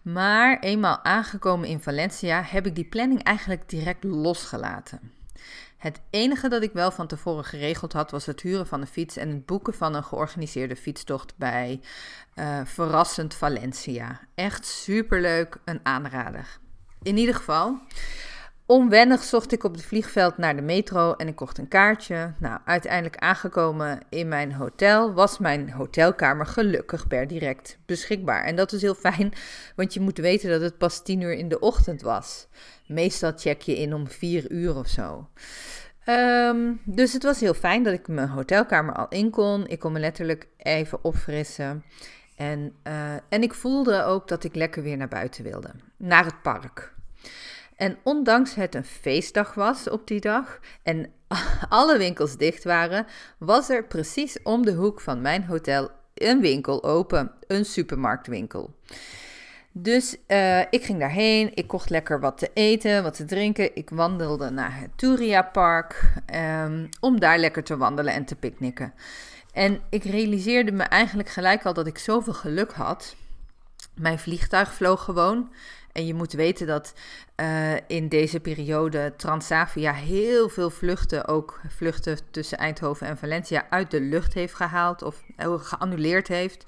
Maar 0.02 0.58
eenmaal 0.58 1.04
aangekomen 1.04 1.68
in 1.68 1.80
Valencia 1.80 2.42
heb 2.42 2.66
ik 2.66 2.74
die 2.74 2.88
planning 2.88 3.22
eigenlijk 3.22 3.68
direct 3.68 4.04
losgelaten. 4.04 5.12
Het 5.76 6.00
enige 6.10 6.48
dat 6.48 6.62
ik 6.62 6.72
wel 6.72 6.90
van 6.90 7.06
tevoren 7.06 7.44
geregeld 7.44 7.92
had, 7.92 8.10
was 8.10 8.26
het 8.26 8.40
huren 8.40 8.66
van 8.66 8.80
een 8.80 8.86
fiets 8.86 9.16
en 9.16 9.28
het 9.28 9.46
boeken 9.46 9.74
van 9.74 9.94
een 9.94 10.04
georganiseerde 10.04 10.76
fietstocht 10.76 11.36
bij 11.36 11.80
uh, 12.34 12.60
Verrassend 12.64 13.34
Valencia. 13.34 14.20
Echt 14.34 14.66
superleuk, 14.66 15.56
een 15.64 15.80
aanrader. 15.82 16.58
In 17.02 17.16
ieder 17.16 17.34
geval, 17.34 17.78
Onwennig 18.70 19.22
zocht 19.22 19.52
ik 19.52 19.64
op 19.64 19.72
het 19.72 19.84
vliegveld 19.84 20.38
naar 20.38 20.56
de 20.56 20.62
metro 20.62 21.12
en 21.12 21.28
ik 21.28 21.36
kocht 21.36 21.58
een 21.58 21.68
kaartje. 21.68 22.32
Nou, 22.38 22.60
uiteindelijk 22.64 23.16
aangekomen 23.16 24.00
in 24.08 24.28
mijn 24.28 24.52
hotel 24.52 25.12
was 25.12 25.38
mijn 25.38 25.70
hotelkamer 25.70 26.46
gelukkig 26.46 27.06
per 27.06 27.26
direct 27.26 27.78
beschikbaar. 27.86 28.44
En 28.44 28.56
dat 28.56 28.72
is 28.72 28.82
heel 28.82 28.94
fijn, 28.94 29.32
want 29.76 29.94
je 29.94 30.00
moet 30.00 30.18
weten 30.18 30.50
dat 30.50 30.60
het 30.60 30.78
pas 30.78 31.02
tien 31.02 31.20
uur 31.20 31.32
in 31.32 31.48
de 31.48 31.60
ochtend 31.60 32.02
was. 32.02 32.46
Meestal 32.86 33.32
check 33.36 33.62
je 33.62 33.78
in 33.78 33.94
om 33.94 34.08
vier 34.08 34.50
uur 34.50 34.76
of 34.76 34.86
zo. 34.86 35.28
Ehm, 36.04 36.72
dus 36.84 37.12
het 37.12 37.22
was 37.22 37.40
heel 37.40 37.54
fijn 37.54 37.82
dat 37.82 37.94
ik 37.94 38.08
mijn 38.08 38.28
hotelkamer 38.28 38.94
al 38.94 39.08
in 39.08 39.30
kon. 39.30 39.66
Ik 39.66 39.78
kon 39.78 39.92
me 39.92 40.00
letterlijk 40.00 40.48
even 40.56 41.04
opfrissen. 41.04 41.84
En, 42.38 42.74
uh, 42.86 43.12
en 43.28 43.42
ik 43.42 43.54
voelde 43.54 44.02
ook 44.02 44.28
dat 44.28 44.44
ik 44.44 44.54
lekker 44.54 44.82
weer 44.82 44.96
naar 44.96 45.08
buiten 45.08 45.44
wilde. 45.44 45.70
Naar 45.96 46.24
het 46.24 46.42
park. 46.42 46.94
En 47.76 47.98
ondanks 48.02 48.54
het 48.54 48.74
een 48.74 48.84
feestdag 48.84 49.54
was 49.54 49.88
op 49.88 50.06
die 50.06 50.20
dag 50.20 50.60
en 50.82 51.12
alle 51.68 51.98
winkels 51.98 52.36
dicht 52.36 52.64
waren, 52.64 53.06
was 53.38 53.68
er 53.68 53.84
precies 53.84 54.42
om 54.42 54.64
de 54.64 54.72
hoek 54.72 55.00
van 55.00 55.20
mijn 55.20 55.44
hotel 55.44 55.90
een 56.14 56.40
winkel 56.40 56.84
open, 56.84 57.30
een 57.46 57.64
supermarktwinkel. 57.64 58.74
Dus 59.72 60.16
uh, 60.28 60.60
ik 60.60 60.84
ging 60.84 60.98
daarheen, 60.98 61.50
ik 61.54 61.66
kocht 61.66 61.90
lekker 61.90 62.20
wat 62.20 62.38
te 62.38 62.50
eten, 62.54 63.02
wat 63.02 63.14
te 63.14 63.24
drinken. 63.24 63.76
Ik 63.76 63.90
wandelde 63.90 64.50
naar 64.50 64.80
het 64.80 64.90
Turia 64.96 65.42
Park 65.42 66.12
um, 66.34 66.88
om 67.00 67.20
daar 67.20 67.38
lekker 67.38 67.64
te 67.64 67.76
wandelen 67.76 68.12
en 68.12 68.24
te 68.24 68.36
picknicken. 68.36 68.92
En 69.58 69.80
ik 69.88 70.04
realiseerde 70.04 70.72
me 70.72 70.82
eigenlijk 70.82 71.28
gelijk 71.28 71.66
al 71.66 71.72
dat 71.72 71.86
ik 71.86 71.98
zoveel 71.98 72.32
geluk 72.32 72.72
had. 72.72 73.16
Mijn 73.94 74.18
vliegtuig 74.18 74.74
vloog 74.74 75.04
gewoon. 75.04 75.52
En 75.92 76.06
je 76.06 76.14
moet 76.14 76.32
weten 76.32 76.66
dat 76.66 76.94
uh, 77.40 77.74
in 77.86 78.08
deze 78.08 78.40
periode 78.40 79.12
Transavia 79.16 79.92
heel 79.92 80.48
veel 80.48 80.70
vluchten, 80.70 81.28
ook 81.28 81.60
vluchten 81.68 82.18
tussen 82.30 82.58
Eindhoven 82.58 83.06
en 83.06 83.18
Valencia, 83.18 83.66
uit 83.70 83.90
de 83.90 84.00
lucht 84.00 84.34
heeft 84.34 84.54
gehaald 84.54 85.02
of 85.02 85.22
geannuleerd 85.36 86.28
heeft. 86.28 86.64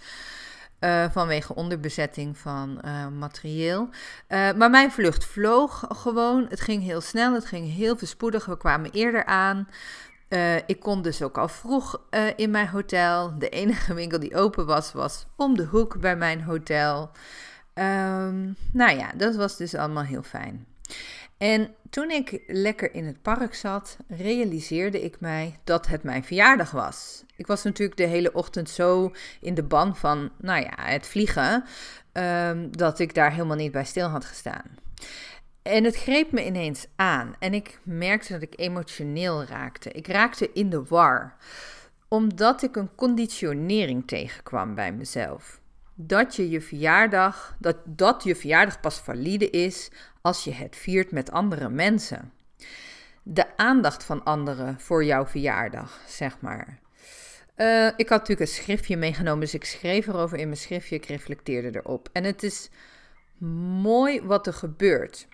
Uh, 0.80 1.04
vanwege 1.10 1.54
onderbezetting 1.54 2.38
van 2.38 2.80
materieel. 3.18 3.88
Maar 4.28 4.70
mijn 4.70 4.92
vlucht 4.92 5.24
vloog 5.24 5.84
gewoon. 5.88 6.46
Het 6.48 6.60
ging 6.60 6.82
heel 6.82 7.00
snel, 7.00 7.34
het 7.34 7.44
ging 7.44 7.74
heel 7.74 7.96
verspoedig. 7.96 8.46
We 8.46 8.56
kwamen 8.56 8.90
eerder 8.90 9.24
aan. 9.24 9.68
Ik 10.66 10.80
kon 10.80 11.02
dus 11.02 11.22
ook 11.22 11.38
al 11.38 11.48
vroeg 11.48 12.02
in 12.36 12.50
mijn 12.50 12.68
hotel. 12.68 13.38
De 13.38 13.48
enige 13.48 13.94
winkel 14.00 14.18
die 14.18 14.34
open 14.34 14.66
was, 14.66 14.92
was 14.92 15.26
om 15.36 15.56
de 15.56 15.64
hoek 15.64 16.00
bij 16.00 16.16
mijn 16.16 16.42
hotel. 16.42 17.10
Um, 17.74 18.56
nou 18.72 18.96
ja, 18.96 19.12
dat 19.16 19.36
was 19.36 19.56
dus 19.56 19.74
allemaal 19.74 20.04
heel 20.04 20.22
fijn. 20.22 20.66
En 21.38 21.74
toen 21.90 22.10
ik 22.10 22.42
lekker 22.46 22.94
in 22.94 23.04
het 23.04 23.22
park 23.22 23.54
zat, 23.54 23.96
realiseerde 24.08 25.02
ik 25.02 25.20
mij 25.20 25.58
dat 25.64 25.86
het 25.86 26.02
mijn 26.02 26.24
verjaardag 26.24 26.70
was. 26.70 27.24
Ik 27.36 27.46
was 27.46 27.62
natuurlijk 27.62 27.98
de 27.98 28.06
hele 28.06 28.32
ochtend 28.32 28.70
zo 28.70 29.12
in 29.40 29.54
de 29.54 29.62
ban 29.62 29.96
van, 29.96 30.30
nou 30.38 30.62
ja, 30.62 30.74
het 30.76 31.06
vliegen, 31.06 31.64
um, 32.12 32.76
dat 32.76 32.98
ik 32.98 33.14
daar 33.14 33.32
helemaal 33.32 33.56
niet 33.56 33.72
bij 33.72 33.84
stil 33.84 34.08
had 34.08 34.24
gestaan. 34.24 34.64
En 35.62 35.84
het 35.84 35.96
greep 35.96 36.32
me 36.32 36.44
ineens 36.44 36.86
aan 36.96 37.34
en 37.38 37.54
ik 37.54 37.80
merkte 37.82 38.32
dat 38.32 38.42
ik 38.42 38.58
emotioneel 38.58 39.44
raakte. 39.44 39.90
Ik 39.90 40.06
raakte 40.06 40.52
in 40.52 40.70
de 40.70 40.84
war, 40.84 41.36
omdat 42.08 42.62
ik 42.62 42.76
een 42.76 42.94
conditionering 42.94 44.06
tegenkwam 44.06 44.74
bij 44.74 44.92
mezelf 44.92 45.60
dat 46.06 46.36
je 46.36 46.50
je 46.50 46.60
verjaardag, 46.60 47.56
dat, 47.58 47.76
dat 47.84 48.22
je 48.22 48.36
verjaardag 48.36 48.80
pas 48.80 48.98
valide 48.98 49.50
is 49.50 49.90
als 50.20 50.44
je 50.44 50.52
het 50.52 50.76
viert 50.76 51.10
met 51.12 51.30
andere 51.30 51.68
mensen. 51.68 52.32
De 53.22 53.56
aandacht 53.56 54.04
van 54.04 54.24
anderen 54.24 54.80
voor 54.80 55.04
jouw 55.04 55.26
verjaardag, 55.26 56.00
zeg 56.06 56.40
maar. 56.40 56.78
Uh, 57.56 57.86
ik 57.86 58.08
had 58.08 58.18
natuurlijk 58.18 58.40
een 58.40 58.56
schriftje 58.56 58.96
meegenomen, 58.96 59.40
dus 59.40 59.54
ik 59.54 59.64
schreef 59.64 60.06
erover 60.06 60.38
in 60.38 60.46
mijn 60.46 60.60
schriftje, 60.60 60.94
ik 60.94 61.04
reflecteerde 61.04 61.78
erop. 61.78 62.08
En 62.12 62.24
het 62.24 62.42
is 62.42 62.70
mooi 63.82 64.22
wat 64.22 64.46
er 64.46 64.52
gebeurt. 64.52 65.28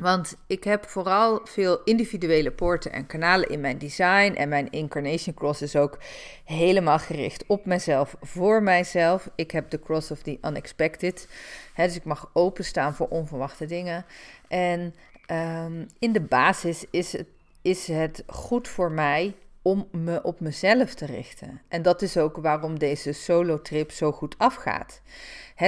Want 0.00 0.36
ik 0.46 0.64
heb 0.64 0.88
vooral 0.88 1.40
veel 1.44 1.80
individuele 1.84 2.50
poorten 2.50 2.92
en 2.92 3.06
kanalen 3.06 3.48
in 3.48 3.60
mijn 3.60 3.78
design. 3.78 4.34
En 4.36 4.48
mijn 4.48 4.70
Incarnation 4.70 5.34
Cross 5.34 5.62
is 5.62 5.76
ook 5.76 5.98
helemaal 6.44 6.98
gericht 6.98 7.44
op 7.46 7.66
mezelf, 7.66 8.16
voor 8.20 8.62
mijzelf. 8.62 9.30
Ik 9.34 9.50
heb 9.50 9.70
de 9.70 9.80
Cross 9.80 10.10
of 10.10 10.22
the 10.22 10.38
Unexpected. 10.44 11.28
Dus 11.76 11.96
ik 11.96 12.04
mag 12.04 12.30
openstaan 12.32 12.94
voor 12.94 13.08
onverwachte 13.08 13.66
dingen. 13.66 14.04
En 14.48 14.94
um, 15.26 15.86
in 15.98 16.12
de 16.12 16.20
basis 16.20 16.84
is 16.90 17.12
het, 17.12 17.26
is 17.62 17.86
het 17.86 18.22
goed 18.26 18.68
voor 18.68 18.92
mij 18.92 19.34
om 19.62 19.88
me 19.90 20.22
op 20.22 20.40
mezelf 20.40 20.94
te 20.94 21.06
richten. 21.06 21.60
En 21.68 21.82
dat 21.82 22.02
is 22.02 22.16
ook 22.16 22.36
waarom 22.36 22.78
deze 22.78 23.12
solo-trip 23.12 23.90
zo 23.90 24.12
goed 24.12 24.34
afgaat. 24.38 25.00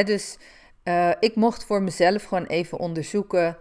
Dus 0.05 0.39
uh, 0.85 1.11
ik 1.21 1.35
mocht 1.35 1.65
voor 1.65 1.83
mezelf 1.83 2.25
gewoon 2.25 2.47
even 2.47 2.79
onderzoeken 2.79 3.57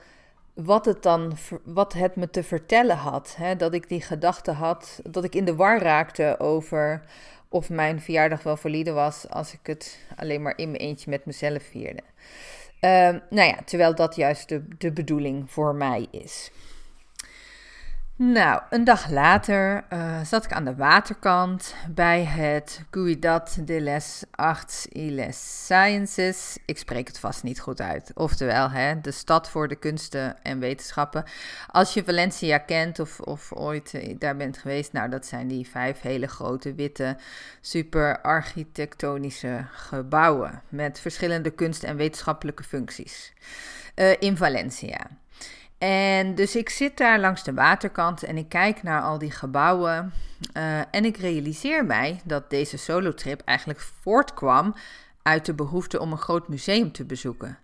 wat 0.53 0.85
het 0.85 1.03
dan, 1.03 1.37
wat 1.63 1.93
het 1.93 2.15
me 2.15 2.29
te 2.29 2.43
vertellen 2.43 2.97
had. 2.97 3.35
Hè? 3.37 3.55
Dat 3.55 3.73
ik 3.73 3.89
die 3.89 4.01
gedachte 4.01 4.51
had, 4.51 4.99
dat 5.03 5.23
ik 5.23 5.35
in 5.35 5.45
de 5.45 5.55
war 5.55 5.81
raakte 5.81 6.39
over 6.39 7.03
of 7.49 7.69
mijn 7.69 8.01
verjaardag 8.01 8.43
wel 8.43 8.57
valide 8.57 8.91
was 8.91 9.29
als 9.29 9.53
ik 9.53 9.59
het 9.63 9.99
alleen 10.15 10.41
maar 10.41 10.57
in 10.57 10.71
mijn 10.71 10.83
eentje 10.83 11.09
met 11.09 11.25
mezelf 11.25 11.63
vierde. 11.63 12.01
Uh, 12.81 12.89
nou 13.29 13.47
ja, 13.47 13.57
terwijl 13.65 13.95
dat 13.95 14.15
juist 14.15 14.49
de, 14.49 14.67
de 14.77 14.91
bedoeling 14.91 15.51
voor 15.51 15.75
mij 15.75 16.07
is. 16.11 16.51
Nou, 18.31 18.61
een 18.69 18.83
dag 18.83 19.09
later 19.09 19.83
uh, 19.93 20.21
zat 20.21 20.45
ik 20.45 20.51
aan 20.51 20.65
de 20.65 20.75
waterkant 20.75 21.75
bij 21.89 22.23
het 22.23 22.81
Cuidad 22.89 23.57
de 23.61 23.81
les 23.81 24.23
Arts 24.31 24.87
y 24.89 25.09
les 25.09 25.63
Sciences. 25.65 26.57
Ik 26.65 26.77
spreek 26.77 27.07
het 27.07 27.19
vast 27.19 27.43
niet 27.43 27.59
goed 27.59 27.81
uit. 27.81 28.11
Oftewel, 28.13 28.69
hè, 28.69 29.01
de 29.01 29.11
stad 29.11 29.49
voor 29.49 29.67
de 29.67 29.75
kunsten 29.75 30.43
en 30.43 30.59
wetenschappen. 30.59 31.23
Als 31.67 31.93
je 31.93 32.03
Valencia 32.03 32.57
kent 32.57 32.99
of, 32.99 33.19
of 33.19 33.53
ooit 33.53 33.93
eh, 33.93 34.15
daar 34.19 34.35
bent 34.35 34.57
geweest, 34.57 34.93
nou, 34.93 35.09
dat 35.09 35.25
zijn 35.25 35.47
die 35.47 35.69
vijf 35.69 36.01
hele 36.01 36.27
grote, 36.27 36.73
witte, 36.73 37.17
super 37.61 38.21
architectonische 38.21 39.65
gebouwen 39.71 40.61
met 40.69 40.99
verschillende 40.99 41.49
kunst- 41.49 41.83
en 41.83 41.95
wetenschappelijke 41.95 42.63
functies 42.63 43.33
uh, 43.95 44.11
in 44.19 44.37
Valencia. 44.37 45.07
En 45.83 46.35
dus 46.35 46.55
ik 46.55 46.69
zit 46.69 46.97
daar 46.97 47.19
langs 47.19 47.43
de 47.43 47.53
waterkant 47.53 48.23
en 48.23 48.37
ik 48.37 48.49
kijk 48.49 48.83
naar 48.83 49.01
al 49.01 49.17
die 49.17 49.31
gebouwen. 49.31 50.13
Uh, 50.57 50.79
en 50.91 51.05
ik 51.05 51.17
realiseer 51.17 51.85
mij 51.85 52.21
dat 52.23 52.49
deze 52.49 52.77
solotrip 52.77 53.41
eigenlijk 53.45 53.79
voortkwam 54.01 54.75
uit 55.21 55.45
de 55.45 55.53
behoefte 55.53 55.99
om 55.99 56.11
een 56.11 56.17
groot 56.17 56.47
museum 56.47 56.91
te 56.91 57.05
bezoeken. 57.05 57.57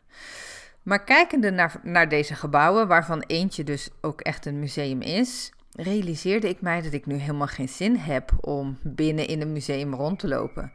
Maar 0.83 1.03
kijkende 1.03 1.51
naar, 1.51 1.79
naar 1.83 2.09
deze 2.09 2.35
gebouwen, 2.35 2.87
waarvan 2.87 3.23
eentje 3.27 3.63
dus 3.63 3.89
ook 4.01 4.21
echt 4.21 4.45
een 4.45 4.59
museum 4.59 5.01
is, 5.01 5.51
realiseerde 5.75 6.49
ik 6.49 6.61
mij 6.61 6.81
dat 6.81 6.93
ik 6.93 7.05
nu 7.05 7.15
helemaal 7.15 7.47
geen 7.47 7.69
zin 7.69 7.95
heb 7.95 8.31
om 8.41 8.77
binnen 8.81 9.27
in 9.27 9.41
een 9.41 9.53
museum 9.53 9.93
rond 9.93 10.19
te 10.19 10.27
lopen. 10.27 10.71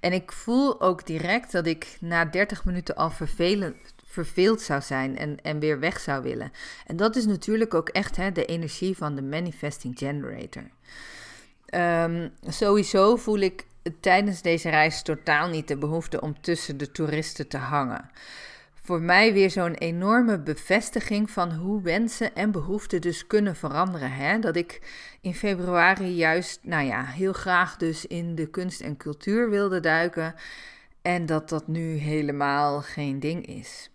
En 0.00 0.12
ik 0.12 0.32
voel 0.32 0.80
ook 0.80 1.06
direct 1.06 1.52
dat 1.52 1.66
ik 1.66 1.96
na 2.00 2.24
30 2.24 2.64
minuten 2.64 2.96
al 2.96 3.10
vervelend, 3.10 3.93
verveeld 4.14 4.60
zou 4.60 4.80
zijn 4.80 5.18
en, 5.18 5.36
en 5.42 5.58
weer 5.58 5.78
weg 5.78 6.00
zou 6.00 6.22
willen. 6.22 6.52
En 6.86 6.96
dat 6.96 7.16
is 7.16 7.26
natuurlijk 7.26 7.74
ook 7.74 7.88
echt 7.88 8.16
hè, 8.16 8.32
de 8.32 8.44
energie 8.44 8.96
van 8.96 9.14
de 9.14 9.22
manifesting 9.22 9.98
generator. 9.98 10.70
Um, 11.74 12.30
sowieso 12.46 13.16
voel 13.16 13.38
ik 13.38 13.64
tijdens 14.00 14.42
deze 14.42 14.70
reis 14.70 15.02
totaal 15.02 15.48
niet 15.48 15.68
de 15.68 15.76
behoefte 15.76 16.20
om 16.20 16.40
tussen 16.40 16.76
de 16.76 16.90
toeristen 16.90 17.48
te 17.48 17.56
hangen. 17.56 18.10
Voor 18.82 19.00
mij 19.00 19.32
weer 19.32 19.50
zo'n 19.50 19.74
enorme 19.74 20.38
bevestiging 20.38 21.30
van 21.30 21.52
hoe 21.52 21.82
wensen 21.82 22.34
en 22.34 22.50
behoeften 22.50 23.00
dus 23.00 23.26
kunnen 23.26 23.56
veranderen. 23.56 24.12
Hè? 24.12 24.38
Dat 24.38 24.56
ik 24.56 24.80
in 25.20 25.34
februari 25.34 26.14
juist, 26.14 26.58
nou 26.62 26.84
ja, 26.86 27.04
heel 27.04 27.32
graag 27.32 27.76
dus 27.76 28.06
in 28.06 28.34
de 28.34 28.46
kunst 28.46 28.80
en 28.80 28.96
cultuur 28.96 29.50
wilde 29.50 29.80
duiken. 29.80 30.34
En 31.02 31.26
dat 31.26 31.48
dat 31.48 31.66
nu 31.66 31.96
helemaal 31.96 32.80
geen 32.80 33.20
ding 33.20 33.46
is. 33.46 33.90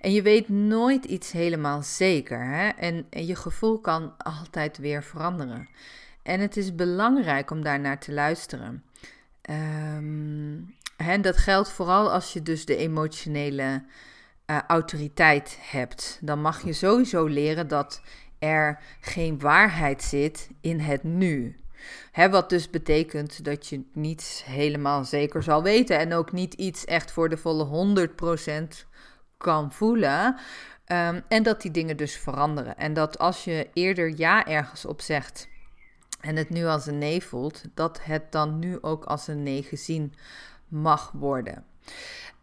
En 0.00 0.12
je 0.12 0.22
weet 0.22 0.48
nooit 0.48 1.04
iets 1.04 1.32
helemaal 1.32 1.82
zeker. 1.82 2.44
Hè? 2.44 2.68
En, 2.68 3.06
je 3.10 3.36
gevoel 3.36 3.78
kan 3.78 4.14
altijd 4.18 4.78
weer 4.78 5.02
veranderen. 5.02 5.68
En 6.22 6.40
het 6.40 6.56
is 6.56 6.74
belangrijk 6.74 7.50
om 7.50 7.62
daar 7.62 7.80
naar 7.80 7.98
te 7.98 8.12
luisteren. 8.12 8.84
Um, 9.50 10.74
hè, 10.96 11.20
dat 11.20 11.36
geldt 11.36 11.70
vooral 11.70 12.12
als 12.12 12.32
je 12.32 12.42
dus 12.42 12.64
de 12.64 12.76
emotionele 12.76 13.82
uh, 14.46 14.58
autoriteit 14.66 15.58
hebt. 15.60 16.18
Dan 16.20 16.40
mag 16.40 16.64
je 16.64 16.72
sowieso 16.72 17.26
leren 17.26 17.68
dat 17.68 18.02
er 18.38 18.78
geen 19.00 19.38
waarheid 19.38 20.02
zit 20.02 20.48
in 20.60 20.80
het 20.80 21.02
nu. 21.02 21.56
Hè, 22.12 22.30
wat 22.30 22.48
dus 22.48 22.70
betekent 22.70 23.44
dat 23.44 23.68
je 23.68 23.82
niet 23.92 24.42
helemaal 24.46 25.04
zeker 25.04 25.42
zal 25.42 25.62
weten 25.62 25.98
en 25.98 26.12
ook 26.12 26.32
niet 26.32 26.54
iets 26.54 26.84
echt 26.84 27.12
voor 27.12 27.28
de 27.28 27.36
volle 27.36 28.08
100% 28.08 28.86
kan 29.36 29.72
voelen. 29.72 30.36
Ehm, 30.84 31.20
en 31.28 31.42
dat 31.42 31.62
die 31.62 31.70
dingen 31.70 31.96
dus 31.96 32.16
veranderen. 32.16 32.76
En 32.76 32.94
dat 32.94 33.18
als 33.18 33.44
je 33.44 33.68
eerder 33.72 34.12
ja 34.16 34.46
ergens 34.46 34.84
op 34.84 35.00
zegt 35.00 35.48
en 36.20 36.36
het 36.36 36.50
nu 36.50 36.66
als 36.66 36.86
een 36.86 36.98
nee 36.98 37.22
voelt, 37.22 37.64
dat 37.74 38.00
het 38.02 38.32
dan 38.32 38.58
nu 38.58 38.78
ook 38.80 39.04
als 39.04 39.28
een 39.28 39.42
nee 39.42 39.62
gezien 39.62 40.14
mag 40.68 41.10
worden. 41.14 41.64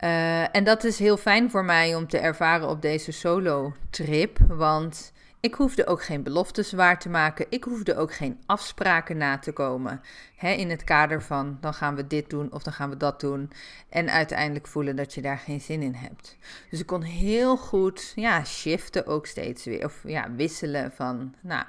Uh, 0.03 0.55
en 0.55 0.63
dat 0.63 0.83
is 0.83 0.99
heel 0.99 1.17
fijn 1.17 1.51
voor 1.51 1.65
mij 1.65 1.95
om 1.95 2.07
te 2.07 2.17
ervaren 2.17 2.69
op 2.69 2.81
deze 2.81 3.11
solo-trip, 3.11 4.37
want 4.47 5.11
ik 5.41 5.53
hoefde 5.53 5.87
ook 5.87 6.03
geen 6.03 6.23
beloftes 6.23 6.71
waar 6.71 6.99
te 6.99 7.09
maken. 7.09 7.45
Ik 7.49 7.63
hoefde 7.63 7.95
ook 7.95 8.13
geen 8.13 8.39
afspraken 8.45 9.17
na 9.17 9.37
te 9.37 9.51
komen. 9.51 10.01
in 10.39 10.69
het 10.69 10.83
kader 10.83 11.21
van 11.21 11.57
dan 11.61 11.73
gaan 11.73 11.95
we 11.95 12.07
dit 12.07 12.29
doen 12.29 12.51
of 12.51 12.63
dan 12.63 12.73
gaan 12.73 12.89
we 12.89 12.97
dat 12.97 13.19
doen. 13.19 13.51
En 13.89 14.09
uiteindelijk 14.09 14.67
voelen 14.67 14.95
dat 14.95 15.13
je 15.13 15.21
daar 15.21 15.37
geen 15.37 15.61
zin 15.61 15.81
in 15.81 15.93
hebt. 15.93 16.37
Dus 16.69 16.79
ik 16.79 16.85
kon 16.85 17.01
heel 17.01 17.57
goed 17.57 18.11
ja, 18.15 18.43
shiften 18.43 19.05
ook 19.05 19.25
steeds 19.25 19.65
weer. 19.65 19.85
Of 19.85 19.99
ja, 20.03 20.31
wisselen 20.35 20.91
van 20.91 21.35
nou, 21.41 21.65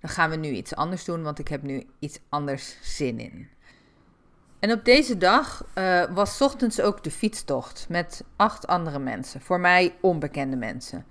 dan 0.00 0.10
gaan 0.10 0.30
we 0.30 0.36
nu 0.36 0.48
iets 0.48 0.74
anders 0.74 1.04
doen, 1.04 1.22
want 1.22 1.38
ik 1.38 1.48
heb 1.48 1.62
nu 1.62 1.86
iets 1.98 2.18
anders 2.28 2.76
zin 2.80 3.18
in. 3.18 3.48
En 4.58 4.72
op 4.72 4.84
deze 4.84 5.18
dag 5.18 5.64
uh, 5.74 6.04
was 6.14 6.40
ochtends 6.40 6.80
ook 6.80 7.04
de 7.04 7.10
fietstocht 7.10 7.86
met 7.88 8.24
acht 8.36 8.66
andere 8.66 8.98
mensen. 8.98 9.40
Voor 9.40 9.60
mij 9.60 9.94
onbekende 10.00 10.56
mensen. 10.56 11.06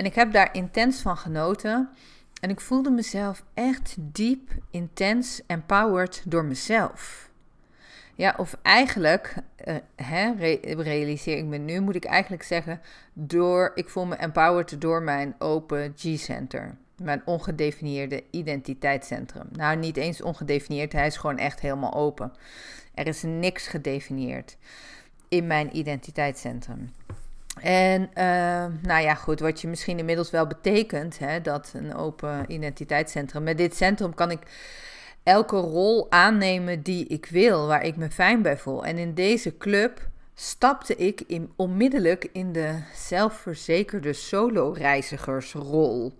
En 0.00 0.06
ik 0.06 0.14
heb 0.14 0.32
daar 0.32 0.48
intens 0.52 1.00
van 1.00 1.16
genoten. 1.16 1.88
En 2.40 2.50
ik 2.50 2.60
voelde 2.60 2.90
mezelf 2.90 3.44
echt 3.54 3.96
diep, 3.98 4.50
intens, 4.70 5.42
empowered 5.46 6.22
door 6.26 6.44
mezelf. 6.44 7.30
Ja, 8.14 8.34
of 8.36 8.56
eigenlijk, 8.62 9.34
uh, 9.64 9.74
hè, 9.96 10.32
realiseer 10.82 11.36
ik 11.36 11.44
me 11.44 11.56
nu, 11.56 11.80
moet 11.80 11.94
ik 11.94 12.04
eigenlijk 12.04 12.42
zeggen, 12.42 12.80
door, 13.12 13.72
ik 13.74 13.88
voel 13.88 14.06
me 14.06 14.14
empowered 14.14 14.80
door 14.80 15.02
mijn 15.02 15.34
open 15.38 15.92
G-center. 15.96 16.76
Mijn 16.96 17.22
ongedefinieerde 17.24 18.24
identiteitscentrum. 18.30 19.48
Nou, 19.52 19.76
niet 19.76 19.96
eens 19.96 20.22
ongedefinieerd, 20.22 20.92
hij 20.92 21.06
is 21.06 21.16
gewoon 21.16 21.38
echt 21.38 21.60
helemaal 21.60 21.94
open. 21.94 22.32
Er 22.94 23.06
is 23.06 23.22
niks 23.22 23.66
gedefinieerd 23.66 24.56
in 25.28 25.46
mijn 25.46 25.76
identiteitscentrum. 25.76 26.90
En 27.62 28.02
uh, 28.02 28.66
nou 28.82 29.02
ja, 29.02 29.14
goed, 29.14 29.40
wat 29.40 29.60
je 29.60 29.68
misschien 29.68 29.98
inmiddels 29.98 30.30
wel 30.30 30.46
betekent, 30.46 31.18
hè, 31.18 31.40
dat 31.40 31.72
een 31.74 31.94
open 31.94 32.52
identiteitscentrum. 32.52 33.42
Met 33.42 33.58
dit 33.58 33.76
centrum 33.76 34.14
kan 34.14 34.30
ik 34.30 34.40
elke 35.22 35.56
rol 35.56 36.10
aannemen 36.10 36.82
die 36.82 37.06
ik 37.06 37.26
wil, 37.26 37.66
waar 37.66 37.84
ik 37.84 37.96
me 37.96 38.10
fijn 38.10 38.42
bij 38.42 38.56
voel. 38.56 38.84
En 38.84 38.98
in 38.98 39.14
deze 39.14 39.56
club 39.56 40.08
stapte 40.34 40.96
ik 40.96 41.24
onmiddellijk 41.56 42.28
in 42.32 42.52
de 42.52 42.78
zelfverzekerde 42.94 44.12
solo-reizigersrol. 44.12 46.16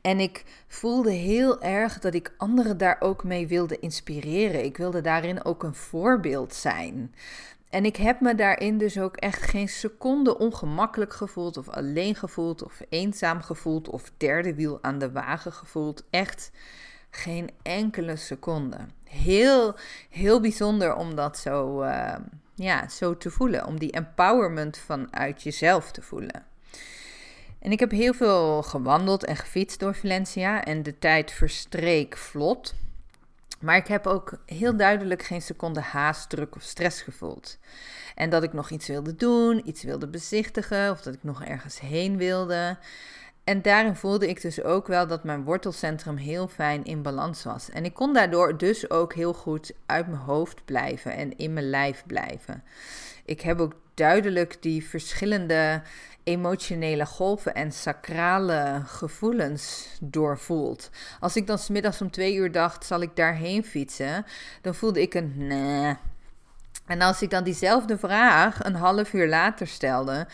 En 0.00 0.20
ik 0.20 0.44
voelde 0.68 1.10
heel 1.10 1.62
erg 1.62 1.98
dat 1.98 2.14
ik 2.14 2.34
anderen 2.36 2.78
daar 2.78 2.96
ook 3.00 3.24
mee 3.24 3.46
wilde 3.46 3.78
inspireren. 3.78 4.64
Ik 4.64 4.76
wilde 4.76 5.00
daarin 5.00 5.44
ook 5.44 5.62
een 5.62 5.74
voorbeeld 5.74 6.54
zijn. 6.54 7.14
En 7.76 7.84
ik 7.84 7.96
heb 7.96 8.20
me 8.20 8.34
daarin 8.34 8.78
dus 8.78 8.98
ook 8.98 9.16
echt 9.16 9.42
geen 9.42 9.68
seconde 9.68 10.38
ongemakkelijk 10.38 11.14
gevoeld, 11.14 11.56
of 11.56 11.68
alleen 11.68 12.14
gevoeld, 12.14 12.62
of 12.62 12.80
eenzaam 12.88 13.42
gevoeld, 13.42 13.88
of 13.88 14.12
derde 14.16 14.54
wiel 14.54 14.78
aan 14.82 14.98
de 14.98 15.12
wagen 15.12 15.52
gevoeld. 15.52 16.04
Echt 16.10 16.50
geen 17.10 17.50
enkele 17.62 18.16
seconde. 18.16 18.76
Heel, 19.04 19.74
heel 20.10 20.40
bijzonder 20.40 20.94
om 20.94 21.14
dat 21.14 21.38
zo, 21.38 21.82
uh, 21.82 22.14
ja, 22.54 22.88
zo 22.88 23.16
te 23.16 23.30
voelen. 23.30 23.66
Om 23.66 23.78
die 23.78 23.92
empowerment 23.92 24.78
vanuit 24.78 25.42
jezelf 25.42 25.90
te 25.90 26.02
voelen. 26.02 26.44
En 27.58 27.72
ik 27.72 27.80
heb 27.80 27.90
heel 27.90 28.14
veel 28.14 28.62
gewandeld 28.62 29.24
en 29.24 29.36
gefietst 29.36 29.80
door 29.80 29.94
Valencia 29.94 30.64
en 30.64 30.82
de 30.82 30.98
tijd 30.98 31.30
verstreek 31.30 32.16
vlot. 32.16 32.74
Maar 33.58 33.76
ik 33.76 33.86
heb 33.86 34.06
ook 34.06 34.38
heel 34.46 34.76
duidelijk 34.76 35.22
geen 35.22 35.42
seconde 35.42 35.80
haast, 35.80 36.28
druk 36.28 36.56
of 36.56 36.62
stress 36.62 37.02
gevoeld. 37.02 37.58
En 38.14 38.30
dat 38.30 38.42
ik 38.42 38.52
nog 38.52 38.70
iets 38.70 38.86
wilde 38.86 39.16
doen, 39.16 39.68
iets 39.68 39.82
wilde 39.82 40.06
bezichtigen 40.06 40.90
of 40.90 41.00
dat 41.00 41.14
ik 41.14 41.22
nog 41.22 41.44
ergens 41.44 41.80
heen 41.80 42.16
wilde. 42.16 42.76
En 43.44 43.62
daarin 43.62 43.96
voelde 43.96 44.28
ik 44.28 44.40
dus 44.40 44.62
ook 44.62 44.86
wel 44.86 45.06
dat 45.06 45.24
mijn 45.24 45.44
wortelcentrum 45.44 46.16
heel 46.16 46.48
fijn 46.48 46.84
in 46.84 47.02
balans 47.02 47.44
was. 47.44 47.70
En 47.70 47.84
ik 47.84 47.94
kon 47.94 48.12
daardoor 48.12 48.58
dus 48.58 48.90
ook 48.90 49.14
heel 49.14 49.32
goed 49.34 49.72
uit 49.86 50.06
mijn 50.06 50.20
hoofd 50.20 50.64
blijven 50.64 51.12
en 51.12 51.36
in 51.36 51.52
mijn 51.52 51.70
lijf 51.70 52.02
blijven. 52.06 52.64
Ik 53.24 53.40
heb 53.40 53.60
ook 53.60 53.74
duidelijk 53.96 54.62
die 54.62 54.84
verschillende 54.84 55.82
emotionele 56.24 57.06
golven 57.06 57.54
en 57.54 57.72
sacrale 57.72 58.82
gevoelens 58.84 59.88
doorvoelt. 60.00 60.90
Als 61.20 61.36
ik 61.36 61.46
dan 61.46 61.58
smiddags 61.58 62.00
om 62.00 62.10
twee 62.10 62.34
uur 62.34 62.52
dacht, 62.52 62.84
zal 62.84 63.00
ik 63.00 63.16
daarheen 63.16 63.64
fietsen, 63.64 64.24
dan 64.62 64.74
voelde 64.74 65.00
ik 65.00 65.14
een 65.14 65.32
nee. 65.36 65.96
En 66.86 67.00
als 67.00 67.22
ik 67.22 67.30
dan 67.30 67.44
diezelfde 67.44 67.98
vraag 67.98 68.64
een 68.64 68.74
half 68.74 69.12
uur 69.12 69.28
later 69.28 69.66
stelde, 69.66 70.26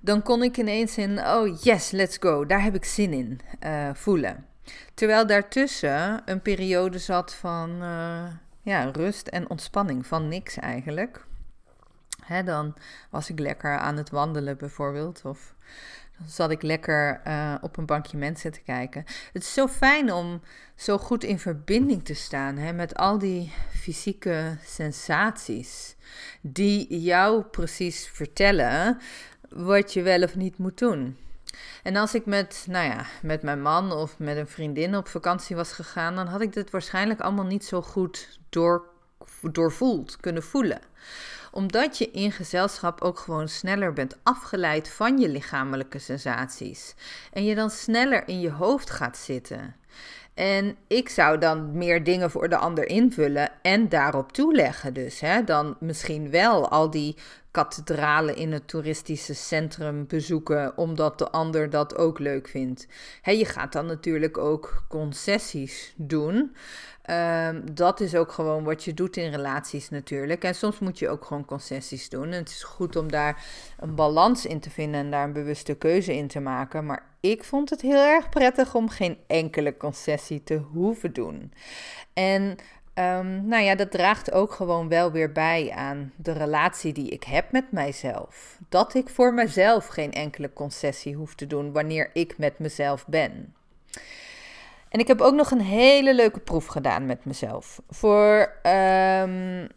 dan 0.00 0.22
kon 0.22 0.42
ik 0.42 0.56
ineens 0.56 0.98
in, 0.98 1.18
oh 1.18 1.62
yes, 1.62 1.90
let's 1.90 2.16
go, 2.20 2.46
daar 2.46 2.62
heb 2.62 2.74
ik 2.74 2.84
zin 2.84 3.12
in 3.12 3.40
uh, 3.66 3.90
voelen. 3.94 4.46
Terwijl 4.94 5.26
daartussen 5.26 6.22
een 6.24 6.42
periode 6.42 6.98
zat 6.98 7.34
van 7.34 7.70
uh, 7.82 8.24
ja, 8.62 8.90
rust 8.92 9.26
en 9.26 9.50
ontspanning, 9.50 10.06
van 10.06 10.28
niks 10.28 10.56
eigenlijk 10.56 11.25
dan 12.44 12.74
was 13.10 13.30
ik 13.30 13.38
lekker 13.38 13.78
aan 13.78 13.96
het 13.96 14.10
wandelen 14.10 14.56
bijvoorbeeld. 14.56 15.24
Of 15.24 15.54
dan 16.18 16.28
zat 16.28 16.50
ik 16.50 16.62
lekker 16.62 17.20
uh, 17.26 17.54
op 17.60 17.76
een 17.76 17.86
bankje 17.86 18.16
mensen 18.16 18.52
te 18.52 18.60
kijken. 18.60 19.04
Het 19.32 19.42
is 19.42 19.52
zo 19.52 19.68
fijn 19.68 20.12
om 20.12 20.40
zo 20.74 20.98
goed 20.98 21.24
in 21.24 21.38
verbinding 21.38 22.04
te 22.04 22.14
staan 22.14 22.56
hè, 22.56 22.72
met 22.72 22.94
al 22.94 23.18
die 23.18 23.52
fysieke 23.70 24.56
sensaties. 24.64 25.96
Die 26.40 27.00
jou 27.00 27.42
precies 27.42 28.08
vertellen 28.08 28.98
wat 29.48 29.92
je 29.92 30.02
wel 30.02 30.22
of 30.22 30.34
niet 30.36 30.58
moet 30.58 30.78
doen. 30.78 31.16
En 31.82 31.96
als 31.96 32.14
ik 32.14 32.26
met, 32.26 32.64
nou 32.68 32.86
ja, 32.86 33.06
met 33.22 33.42
mijn 33.42 33.62
man 33.62 33.92
of 33.92 34.18
met 34.18 34.36
een 34.36 34.48
vriendin 34.48 34.96
op 34.96 35.08
vakantie 35.08 35.56
was 35.56 35.72
gegaan, 35.72 36.14
dan 36.14 36.26
had 36.26 36.40
ik 36.40 36.52
dit 36.52 36.70
waarschijnlijk 36.70 37.20
allemaal 37.20 37.44
niet 37.44 37.64
zo 37.64 37.82
goed 37.82 38.38
door, 38.48 38.88
doorvoeld, 39.42 40.16
kunnen 40.16 40.42
voelen 40.42 40.80
omdat 41.56 41.98
je 41.98 42.10
in 42.10 42.32
gezelschap 42.32 43.00
ook 43.00 43.18
gewoon 43.18 43.48
sneller 43.48 43.92
bent 43.92 44.16
afgeleid 44.22 44.88
van 44.88 45.18
je 45.18 45.28
lichamelijke 45.28 45.98
sensaties. 45.98 46.94
En 47.32 47.44
je 47.44 47.54
dan 47.54 47.70
sneller 47.70 48.28
in 48.28 48.40
je 48.40 48.50
hoofd 48.50 48.90
gaat 48.90 49.16
zitten. 49.16 49.74
En 50.36 50.76
ik 50.86 51.08
zou 51.08 51.38
dan 51.38 51.76
meer 51.76 52.04
dingen 52.04 52.30
voor 52.30 52.48
de 52.48 52.56
ander 52.56 52.88
invullen 52.88 53.50
en 53.62 53.88
daarop 53.88 54.32
toeleggen. 54.32 54.94
Dus 54.94 55.20
hè, 55.20 55.44
dan 55.44 55.76
misschien 55.80 56.30
wel 56.30 56.68
al 56.68 56.90
die 56.90 57.16
kathedralen 57.50 58.36
in 58.36 58.52
het 58.52 58.68
toeristische 58.68 59.34
centrum 59.34 60.06
bezoeken, 60.06 60.76
omdat 60.76 61.18
de 61.18 61.30
ander 61.30 61.70
dat 61.70 61.96
ook 61.96 62.18
leuk 62.18 62.48
vindt. 62.48 62.86
Hè, 63.22 63.32
je 63.32 63.44
gaat 63.44 63.72
dan 63.72 63.86
natuurlijk 63.86 64.38
ook 64.38 64.84
concessies 64.88 65.94
doen. 65.96 66.56
Um, 67.10 67.74
dat 67.74 68.00
is 68.00 68.14
ook 68.14 68.32
gewoon 68.32 68.64
wat 68.64 68.84
je 68.84 68.94
doet 68.94 69.16
in 69.16 69.30
relaties 69.30 69.88
natuurlijk. 69.88 70.44
En 70.44 70.54
soms 70.54 70.78
moet 70.78 70.98
je 70.98 71.08
ook 71.08 71.24
gewoon 71.24 71.44
concessies 71.44 72.08
doen. 72.08 72.24
En 72.24 72.38
het 72.38 72.48
is 72.48 72.62
goed 72.62 72.96
om 72.96 73.10
daar 73.10 73.44
een 73.78 73.94
balans 73.94 74.46
in 74.46 74.60
te 74.60 74.70
vinden 74.70 75.00
en 75.00 75.10
daar 75.10 75.24
een 75.24 75.32
bewuste 75.32 75.74
keuze 75.74 76.14
in 76.14 76.28
te 76.28 76.40
maken. 76.40 76.86
Maar 76.86 77.02
ik 77.30 77.44
vond 77.44 77.70
het 77.70 77.80
heel 77.80 78.04
erg 78.04 78.28
prettig 78.28 78.74
om 78.74 78.88
geen 78.88 79.18
enkele 79.26 79.76
concessie 79.76 80.42
te 80.42 80.54
hoeven 80.54 81.12
doen. 81.12 81.52
En 82.12 82.42
um, 82.94 83.46
nou 83.46 83.62
ja, 83.62 83.74
dat 83.74 83.90
draagt 83.90 84.32
ook 84.32 84.52
gewoon 84.52 84.88
wel 84.88 85.12
weer 85.12 85.32
bij 85.32 85.72
aan 85.74 86.12
de 86.16 86.32
relatie 86.32 86.92
die 86.92 87.08
ik 87.08 87.24
heb 87.24 87.52
met 87.52 87.72
mijzelf. 87.72 88.58
Dat 88.68 88.94
ik 88.94 89.08
voor 89.08 89.34
mezelf 89.34 89.86
geen 89.86 90.12
enkele 90.12 90.52
concessie 90.52 91.14
hoef 91.14 91.34
te 91.34 91.46
doen 91.46 91.72
wanneer 91.72 92.10
ik 92.12 92.38
met 92.38 92.58
mezelf 92.58 93.06
ben. 93.06 93.54
En 94.88 95.00
ik 95.00 95.06
heb 95.06 95.20
ook 95.20 95.34
nog 95.34 95.50
een 95.50 95.60
hele 95.60 96.14
leuke 96.14 96.40
proef 96.40 96.66
gedaan 96.66 97.06
met 97.06 97.24
mezelf. 97.24 97.80
Voor 97.88 98.52
um, 98.62 99.68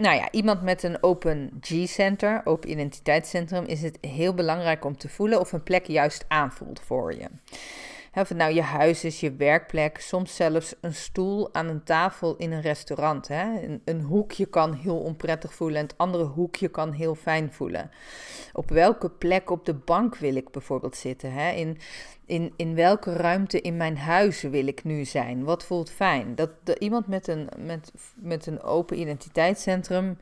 nou 0.00 0.16
ja, 0.16 0.30
iemand 0.30 0.62
met 0.62 0.82
een 0.82 1.02
open 1.02 1.50
G-center, 1.60 2.40
open 2.44 2.70
identiteitscentrum, 2.70 3.64
is 3.64 3.82
het 3.82 3.98
heel 4.00 4.34
belangrijk 4.34 4.84
om 4.84 4.96
te 4.96 5.08
voelen 5.08 5.40
of 5.40 5.52
een 5.52 5.62
plek 5.62 5.86
juist 5.86 6.24
aanvoelt 6.28 6.80
voor 6.80 7.14
je. 7.14 7.26
Of 8.14 8.34
nou 8.34 8.54
je 8.54 8.62
huis 8.62 9.04
is, 9.04 9.20
je 9.20 9.32
werkplek, 9.32 9.98
soms 9.98 10.36
zelfs 10.36 10.74
een 10.80 10.94
stoel 10.94 11.54
aan 11.54 11.68
een 11.68 11.84
tafel 11.84 12.36
in 12.36 12.52
een 12.52 12.60
restaurant. 12.60 13.28
Hè? 13.28 13.62
Een, 13.62 13.82
een 13.84 14.00
hoekje 14.00 14.46
kan 14.46 14.72
heel 14.72 14.98
onprettig 14.98 15.54
voelen 15.54 15.76
en 15.76 15.86
het 15.86 15.98
andere 15.98 16.24
hoekje 16.24 16.68
kan 16.68 16.92
heel 16.92 17.14
fijn 17.14 17.52
voelen. 17.52 17.90
Op 18.52 18.70
welke 18.70 19.10
plek 19.10 19.50
op 19.50 19.64
de 19.64 19.74
bank 19.74 20.16
wil 20.16 20.34
ik 20.34 20.50
bijvoorbeeld 20.50 20.96
zitten? 20.96 21.32
Hè? 21.32 21.50
In, 21.50 21.78
in, 22.26 22.52
in 22.56 22.74
welke 22.74 23.12
ruimte 23.12 23.60
in 23.60 23.76
mijn 23.76 23.98
huis 23.98 24.42
wil 24.42 24.66
ik 24.66 24.84
nu 24.84 25.04
zijn? 25.04 25.44
Wat 25.44 25.64
voelt 25.64 25.90
fijn? 25.90 26.34
Dat, 26.34 26.50
dat 26.62 26.78
iemand 26.78 27.06
met 27.06 27.28
een, 27.28 27.48
met, 27.58 27.92
met 28.14 28.46
een 28.46 28.62
open 28.62 29.00
identiteitscentrum 29.00 30.18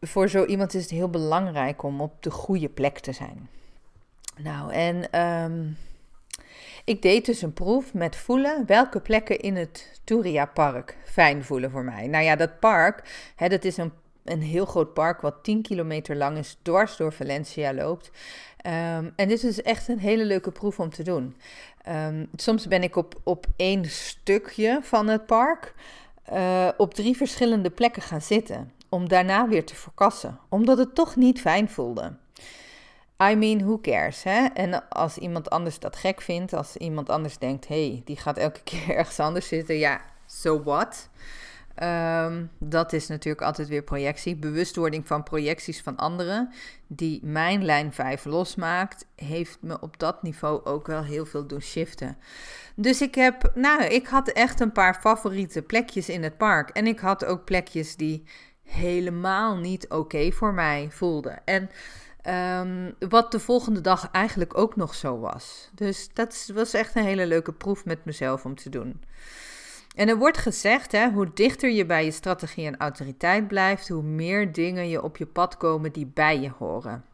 voor 0.00 0.28
zo 0.28 0.44
iemand 0.44 0.74
is 0.74 0.82
het 0.82 0.90
heel 0.90 1.10
belangrijk 1.10 1.82
om 1.82 2.00
op 2.00 2.22
de 2.22 2.30
goede 2.30 2.68
plek 2.68 2.98
te 2.98 3.12
zijn. 3.12 3.48
Nou, 4.36 4.72
en 4.72 5.10
ehm, 5.10 5.66
ik 6.84 7.02
deed 7.02 7.26
dus 7.26 7.42
een 7.42 7.52
proef 7.52 7.94
met 7.94 8.16
voelen 8.16 8.66
welke 8.66 9.00
plekken 9.00 9.38
in 9.38 9.56
het 9.56 10.00
Turia 10.04 10.46
Park 10.46 10.96
fijn 11.04 11.44
voelen 11.44 11.70
voor 11.70 11.84
mij. 11.84 12.06
Nou 12.06 12.24
ja, 12.24 12.36
dat 12.36 12.58
park, 12.60 13.32
hè, 13.36 13.48
dat 13.48 13.64
is 13.64 13.76
een, 13.76 13.92
een 14.24 14.42
heel 14.42 14.66
groot 14.66 14.94
park 14.94 15.20
wat 15.20 15.44
10 15.44 15.62
kilometer 15.62 16.16
lang 16.16 16.38
is, 16.38 16.58
dwars 16.62 16.96
door 16.96 17.12
Valencia 17.12 17.74
loopt. 17.74 18.10
Ehm, 18.56 19.10
en 19.16 19.28
dit 19.28 19.44
is 19.44 19.62
echt 19.62 19.88
een 19.88 19.98
hele 19.98 20.24
leuke 20.24 20.50
proef 20.50 20.80
om 20.80 20.90
te 20.90 21.02
doen. 21.02 21.36
Ehm, 21.82 22.24
soms 22.36 22.66
ben 22.66 22.82
ik 22.82 22.96
op, 22.96 23.20
op 23.24 23.46
één 23.56 23.84
stukje 23.84 24.78
van 24.82 25.08
het 25.08 25.26
park 25.26 25.74
uh, 26.32 26.68
op 26.76 26.94
drie 26.94 27.16
verschillende 27.16 27.70
plekken 27.70 28.02
gaan 28.02 28.20
zitten 28.20 28.72
om 28.88 29.08
daarna 29.08 29.48
weer 29.48 29.64
te 29.64 29.74
verkassen, 29.74 30.38
omdat 30.48 30.78
het 30.78 30.94
toch 30.94 31.16
niet 31.16 31.40
fijn 31.40 31.68
voelde. 31.68 32.12
I 33.22 33.34
mean, 33.34 33.62
who 33.62 33.80
cares? 33.80 34.22
Hè? 34.22 34.46
En 34.54 34.88
als 34.88 35.18
iemand 35.18 35.50
anders 35.50 35.78
dat 35.78 35.96
gek 35.96 36.20
vindt, 36.20 36.52
als 36.52 36.76
iemand 36.76 37.08
anders 37.08 37.38
denkt, 37.38 37.68
hey, 37.68 38.02
die 38.04 38.16
gaat 38.16 38.36
elke 38.38 38.62
keer 38.70 38.96
ergens 38.96 39.20
anders 39.20 39.48
zitten, 39.48 39.78
ja, 39.78 40.00
so 40.26 40.62
what? 40.62 41.08
Ehm, 41.74 42.44
dat 42.58 42.92
is 42.92 43.08
natuurlijk 43.08 43.46
altijd 43.46 43.68
weer 43.68 43.82
projectie. 43.82 44.36
Bewustwording 44.36 45.06
van 45.06 45.22
projecties 45.22 45.80
van 45.80 45.96
anderen, 45.96 46.52
die 46.86 47.20
mijn 47.22 47.64
lijn 47.64 47.92
5 47.92 48.24
losmaakt, 48.24 49.06
heeft 49.16 49.58
me 49.60 49.80
op 49.80 49.98
dat 49.98 50.22
niveau 50.22 50.64
ook 50.64 50.86
wel 50.86 51.04
heel 51.04 51.26
veel 51.26 51.46
doen 51.46 51.62
shiften. 51.62 52.16
Dus 52.74 53.00
ik 53.00 53.14
heb, 53.14 53.52
nou, 53.54 53.82
ik 53.82 54.06
had 54.06 54.28
echt 54.28 54.60
een 54.60 54.72
paar 54.72 54.94
favoriete 54.94 55.62
plekjes 55.62 56.08
in 56.08 56.22
het 56.22 56.36
park. 56.36 56.70
En 56.70 56.86
ik 56.86 56.98
had 56.98 57.24
ook 57.24 57.44
plekjes 57.44 57.96
die 57.96 58.24
helemaal 58.62 59.56
niet 59.56 59.88
oké 59.88 60.32
voor 60.32 60.54
mij 60.54 60.88
voelde. 60.90 61.38
En 61.44 61.70
um, 62.26 62.94
wat 63.08 63.32
de 63.32 63.40
volgende 63.40 63.80
dag 63.80 64.10
eigenlijk 64.10 64.58
ook 64.58 64.76
nog 64.76 64.94
zo 64.94 65.18
was. 65.18 65.70
Dus 65.74 66.08
dat 66.12 66.50
was 66.54 66.74
echt 66.74 66.96
een 66.96 67.04
hele 67.04 67.26
leuke 67.26 67.52
proef 67.52 67.84
met 67.84 68.04
mezelf 68.04 68.44
om 68.44 68.54
te 68.54 68.70
doen. 68.70 69.02
En 69.94 70.08
er 70.08 70.18
wordt 70.18 70.38
gezegd, 70.38 70.92
hè, 70.92 71.10
hoe 71.10 71.30
dichter 71.34 71.70
je 71.70 71.86
bij 71.86 72.04
je 72.04 72.10
strategie 72.10 72.66
en 72.66 72.76
autoriteit 72.76 73.48
blijft, 73.48 73.88
hoe 73.88 74.02
meer 74.02 74.52
dingen 74.52 74.88
je 74.88 75.02
op 75.02 75.16
je 75.16 75.26
pad 75.26 75.56
komen 75.56 75.92
die 75.92 76.06
bij 76.06 76.40
je 76.40 76.50
horen. 76.58 77.04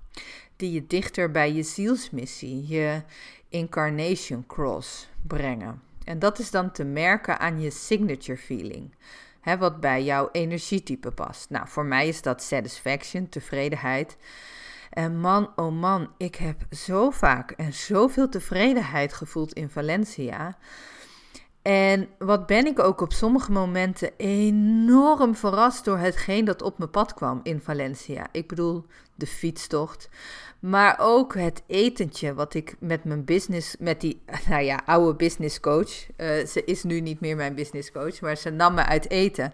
Die 0.56 0.72
je 0.72 0.86
dichter 0.86 1.30
bij 1.30 1.52
je 1.52 1.62
zielsmissie, 1.62 2.66
je 2.66 3.02
incarnation 3.48 4.46
cross 4.46 5.08
brengen. 5.26 5.82
En 6.04 6.18
dat 6.18 6.38
is 6.38 6.50
dan 6.50 6.72
te 6.72 6.84
merken 6.84 7.38
aan 7.38 7.60
je 7.60 7.70
signature 7.70 8.38
feeling 8.38 8.90
hè, 9.46 9.58
wat 9.58 9.80
bij 9.80 10.04
jouw 10.04 10.28
energietype 10.32 11.10
past. 11.10 11.50
Nou, 11.50 11.68
voor 11.68 11.84
mij 11.84 12.08
is 12.08 12.22
dat 12.22 12.42
satisfaction, 12.42 13.28
tevredenheid. 13.28 14.16
En 14.96 15.20
man, 15.20 15.52
oh 15.56 15.80
man, 15.80 16.08
ik 16.16 16.34
heb 16.34 16.66
zo 16.70 17.10
vaak 17.10 17.50
en 17.50 17.72
zoveel 17.72 18.28
tevredenheid 18.28 19.12
gevoeld 19.12 19.52
in 19.52 19.68
Valencia. 19.68 20.56
En 21.62 22.08
wat 22.18 22.46
ben 22.46 22.66
ik 22.66 22.78
ook 22.78 23.00
op 23.00 23.12
sommige 23.12 23.52
momenten 23.52 24.10
enorm 24.16 25.34
verrast 25.34 25.84
door 25.84 25.98
hetgeen 25.98 26.44
dat 26.44 26.62
op 26.62 26.78
mijn 26.78 26.90
pad 26.90 27.14
kwam 27.14 27.40
in 27.42 27.60
Valencia. 27.60 28.26
Ik 28.32 28.48
bedoel, 28.48 28.86
de 29.14 29.26
fietstocht. 29.26 30.08
Maar 30.60 30.96
ook 30.98 31.34
het 31.34 31.62
etentje 31.66 32.34
wat 32.34 32.54
ik 32.54 32.76
met 32.80 33.04
mijn 33.04 33.24
business, 33.24 33.76
met 33.78 34.00
die, 34.00 34.22
nou 34.48 34.62
ja, 34.62 34.82
oude 34.86 35.14
business 35.16 35.60
coach. 35.60 36.06
Uh, 36.16 36.46
ze 36.46 36.62
is 36.64 36.82
nu 36.82 37.00
niet 37.00 37.20
meer 37.20 37.36
mijn 37.36 37.54
business 37.54 37.92
coach, 37.92 38.20
maar 38.20 38.36
ze 38.36 38.50
nam 38.50 38.74
me 38.74 38.84
uit 38.84 39.10
eten. 39.10 39.52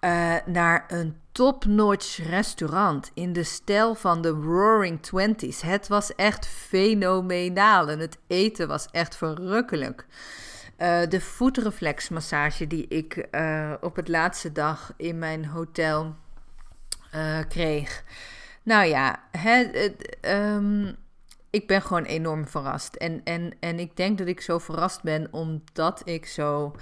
Uh, 0.00 0.36
naar 0.46 0.84
een 0.88 1.16
top-notch 1.32 2.28
restaurant 2.28 3.10
in 3.14 3.32
de 3.32 3.42
stijl 3.42 3.94
van 3.94 4.22
de 4.22 4.28
Roaring 4.28 5.02
Twenties. 5.02 5.60
Het 5.60 5.88
was 5.88 6.14
echt 6.14 6.46
fenomenaal 6.46 7.88
en 7.88 7.98
het 7.98 8.18
eten 8.26 8.68
was 8.68 8.86
echt 8.90 9.16
verrukkelijk. 9.16 10.06
Uh, 10.78 11.00
de 11.08 11.20
voetreflexmassage 11.20 12.66
die 12.66 12.88
ik 12.88 13.28
op 13.80 13.96
het 13.96 14.08
laatste 14.08 14.52
dag 14.52 14.92
in 14.96 15.18
mijn 15.18 15.46
hotel 15.46 16.14
kreeg. 17.48 18.04
Nou 18.62 18.86
ja, 18.86 19.22
hè, 19.30 19.62
ehm, 20.20 20.92
ik 21.50 21.66
ben 21.66 21.82
gewoon 21.82 22.04
enorm 22.04 22.48
verrast. 22.48 22.94
En, 22.94 23.20
en, 23.24 23.56
en 23.60 23.78
ik 23.78 23.96
denk 23.96 24.18
dat 24.18 24.26
ik 24.26 24.40
zo 24.40 24.58
verrast 24.58 25.02
ben 25.02 25.28
omdat 25.30 26.02
ik 26.04 26.26
zo 26.26 26.74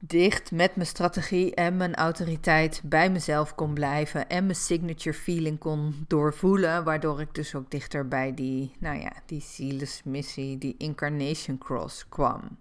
dicht 0.00 0.50
met 0.50 0.76
mijn 0.76 0.86
strategie 0.86 1.54
en 1.54 1.76
mijn 1.76 1.94
autoriteit 1.94 2.80
bij 2.84 3.10
mezelf 3.10 3.54
kon 3.54 3.74
blijven 3.74 4.28
en 4.28 4.44
mijn 4.44 4.56
signature 4.56 5.16
feeling 5.16 5.58
kon 5.58 6.04
doorvoelen, 6.06 6.84
waardoor 6.84 7.20
ik 7.20 7.34
dus 7.34 7.54
ook 7.54 7.70
dichter 7.70 8.08
bij 8.08 8.34
die, 8.34 8.74
nou 8.78 9.00
ja, 9.00 9.12
die 9.26 9.40
zielesmissie, 9.40 10.58
die 10.58 10.74
incarnation 10.78 11.58
cross 11.58 12.08
kwam. 12.08 12.58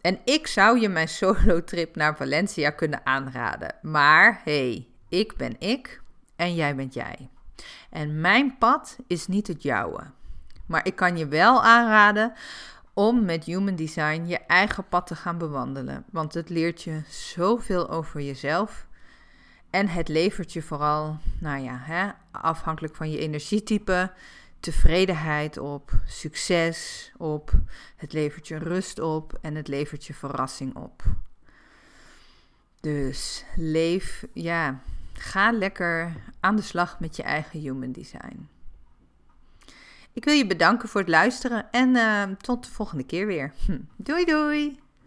En 0.00 0.18
ik 0.24 0.46
zou 0.46 0.80
je 0.80 0.88
mijn 0.88 1.08
solo 1.08 1.64
trip 1.64 1.96
naar 1.96 2.16
Valencia 2.16 2.70
kunnen 2.70 3.06
aanraden, 3.06 3.74
maar 3.82 4.40
hey, 4.44 4.86
ik 5.08 5.36
ben 5.36 5.56
ik 5.58 6.02
en 6.36 6.54
jij 6.54 6.74
bent 6.76 6.94
jij. 6.94 7.28
En 7.90 8.20
mijn 8.20 8.58
pad 8.58 8.96
is 9.06 9.26
niet 9.26 9.46
het 9.46 9.62
jouwe. 9.62 10.00
Maar 10.66 10.86
ik 10.86 10.96
kan 10.96 11.16
je 11.16 11.28
wel 11.28 11.62
aanraden 11.62 12.32
om 12.94 13.24
met 13.24 13.44
Human 13.44 13.76
Design 13.76 14.24
je 14.26 14.38
eigen 14.38 14.88
pad 14.88 15.06
te 15.06 15.16
gaan 15.16 15.38
bewandelen. 15.38 16.04
Want 16.10 16.34
het 16.34 16.48
leert 16.48 16.82
je 16.82 17.02
zoveel 17.08 17.90
over 17.90 18.20
jezelf. 18.20 18.86
En 19.70 19.88
het 19.88 20.08
levert 20.08 20.52
je 20.52 20.62
vooral, 20.62 21.18
nou 21.40 21.62
ja, 21.62 21.78
hè, 21.80 22.10
afhankelijk 22.30 22.96
van 22.96 23.10
je 23.10 23.18
energietype, 23.18 24.12
tevredenheid 24.60 25.58
op, 25.58 25.90
succes 26.06 27.12
op. 27.16 27.52
Het 27.96 28.12
levert 28.12 28.48
je 28.48 28.58
rust 28.58 28.98
op 28.98 29.38
en 29.40 29.54
het 29.54 29.68
levert 29.68 30.04
je 30.04 30.14
verrassing 30.14 30.76
op. 30.76 31.02
Dus 32.80 33.44
leef, 33.56 34.26
ja, 34.32 34.80
Ga 35.22 35.52
lekker 35.52 36.12
aan 36.40 36.56
de 36.56 36.62
slag 36.62 37.00
met 37.00 37.16
je 37.16 37.22
eigen 37.22 37.60
human 37.60 37.92
design. 37.92 38.48
Ik 40.12 40.24
wil 40.24 40.34
je 40.34 40.46
bedanken 40.46 40.88
voor 40.88 41.00
het 41.00 41.10
luisteren 41.10 41.70
en 41.70 41.88
uh, 41.88 42.22
tot 42.40 42.64
de 42.64 42.70
volgende 42.70 43.04
keer 43.04 43.26
weer. 43.26 43.52
Doei 43.96 44.24
doei! 44.24 44.81